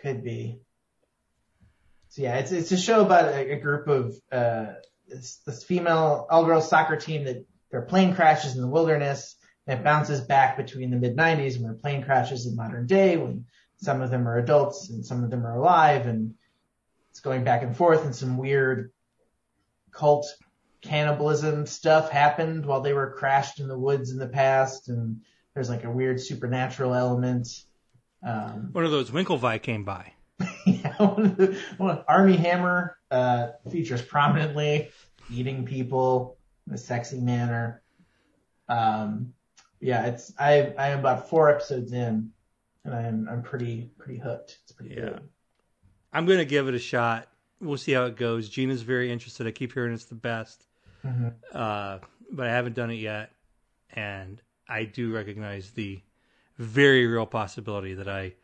[0.00, 0.60] could be.
[2.08, 4.74] So yeah, it's it's a show about a, a group of uh
[5.08, 9.78] this, this female all girls soccer team that their plane crashes in the wilderness and
[9.78, 13.44] it bounces back between the mid 90s when their plane crashes in modern day when
[13.78, 16.34] some of them are adults and some of them are alive and
[17.10, 18.90] it's going back and forth and some weird
[19.90, 20.26] cult
[20.82, 25.20] cannibalism stuff happened while they were crashed in the woods in the past and
[25.54, 27.48] there's like a weird supernatural element.
[28.22, 30.12] Um, One of those Winklevi came by.
[30.66, 34.90] yeah, one of the, one Armie Hammer uh, features prominently
[35.30, 37.82] eating people in a sexy manner.
[38.68, 39.32] Um,
[39.80, 42.32] yeah, it's I I am about four episodes in,
[42.84, 44.58] and I'm I'm pretty pretty hooked.
[44.64, 45.00] It's pretty Yeah.
[45.10, 45.28] good.
[46.12, 47.28] I'm going to give it a shot.
[47.60, 48.48] We'll see how it goes.
[48.48, 49.46] Gina's very interested.
[49.46, 50.64] I keep hearing it's the best,
[51.04, 51.34] Mhm.
[51.52, 51.98] uh,
[52.30, 53.30] but I haven't done it yet.
[53.94, 56.00] And I do recognize the
[56.58, 58.34] very real possibility that I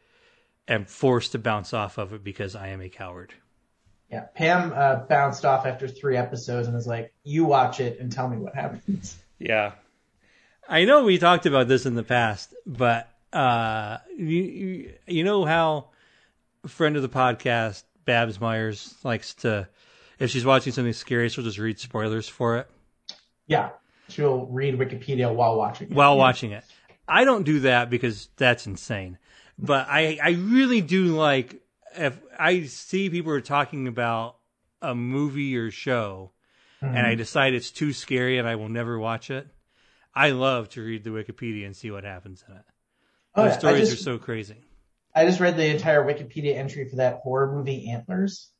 [0.68, 3.34] am forced to bounce off of it because I am a coward.
[4.10, 8.12] Yeah, Pam uh, bounced off after three episodes and was like, "You watch it and
[8.12, 9.72] tell me what happens." Yeah.
[10.68, 15.44] I know we talked about this in the past, but uh, you, you, you know
[15.44, 15.89] how
[16.66, 19.68] friend of the podcast, Babs Myers, likes to,
[20.18, 22.68] if she's watching something scary, she'll just read spoilers for it
[23.46, 23.70] Yeah,
[24.08, 25.88] she'll read Wikipedia while watching.
[25.88, 25.94] it.
[25.94, 26.18] while Yeah.
[26.18, 26.64] watching it.
[27.08, 29.18] I don't do that because that's insane.
[29.58, 31.62] But I, I really do like
[31.96, 34.36] if I see people are talking about
[34.80, 36.32] a movie or show
[36.80, 37.18] and I mm-hmm.
[37.18, 39.46] decide it's too scary and I will never watch it.
[40.14, 42.64] I love to read the Wikipedia and see what happens in it.
[43.34, 44.56] Oh, Those yeah, stories just- are so crazy.
[45.14, 48.51] I just read the entire Wikipedia entry for that horror movie Antlers.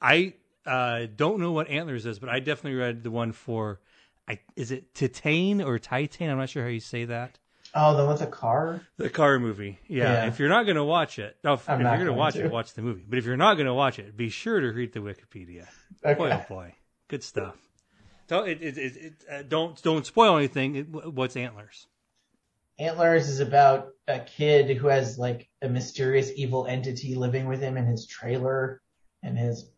[0.00, 0.34] I
[0.66, 3.80] uh, don't know what Antlers is, but I definitely read the one for.
[4.26, 6.30] I is it Titane or Titan?
[6.30, 7.38] I'm not sure how you say that.
[7.74, 8.80] Oh, the one with the car.
[8.96, 9.78] The car movie.
[9.88, 10.04] Yeah.
[10.04, 10.26] Yeah.
[10.26, 12.34] If you're not going to watch it, no, if, if you're going to going watch
[12.34, 12.44] to.
[12.44, 13.04] it, watch the movie.
[13.06, 15.66] But if you're not going to watch it, be sure to read the Wikipedia.
[16.04, 16.14] Okay.
[16.14, 16.74] Boy, oh boy,
[17.08, 17.56] good stuff.
[18.30, 20.84] It, it, it, uh, don't don't spoil anything.
[20.92, 21.86] What's Antlers?
[22.78, 27.76] Antlers is about a kid who has like a mysterious evil entity living with him
[27.76, 28.82] in his trailer
[29.22, 29.70] and his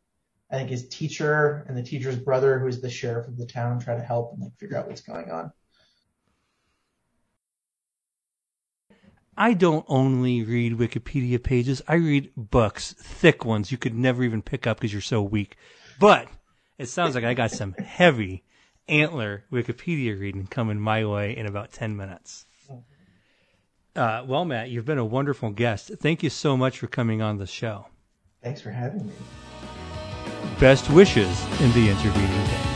[0.51, 3.81] I think his teacher and the teacher's brother who is the sheriff of the town
[3.81, 5.52] try to help and like figure out what's going on.
[9.36, 11.82] I don't only read Wikipedia pages.
[11.86, 15.56] I read books, thick ones you could never even pick up because you're so weak.
[16.01, 16.28] But
[16.78, 18.44] it sounds like I got some heavy
[18.89, 22.45] antler Wikipedia reading coming my way in about 10 minutes.
[23.97, 25.90] Uh, well, Matt, you've been a wonderful guest.
[25.98, 27.86] Thank you so much for coming on the show.
[28.43, 29.12] Thanks for having me.
[30.60, 32.76] Best wishes in the intervening day.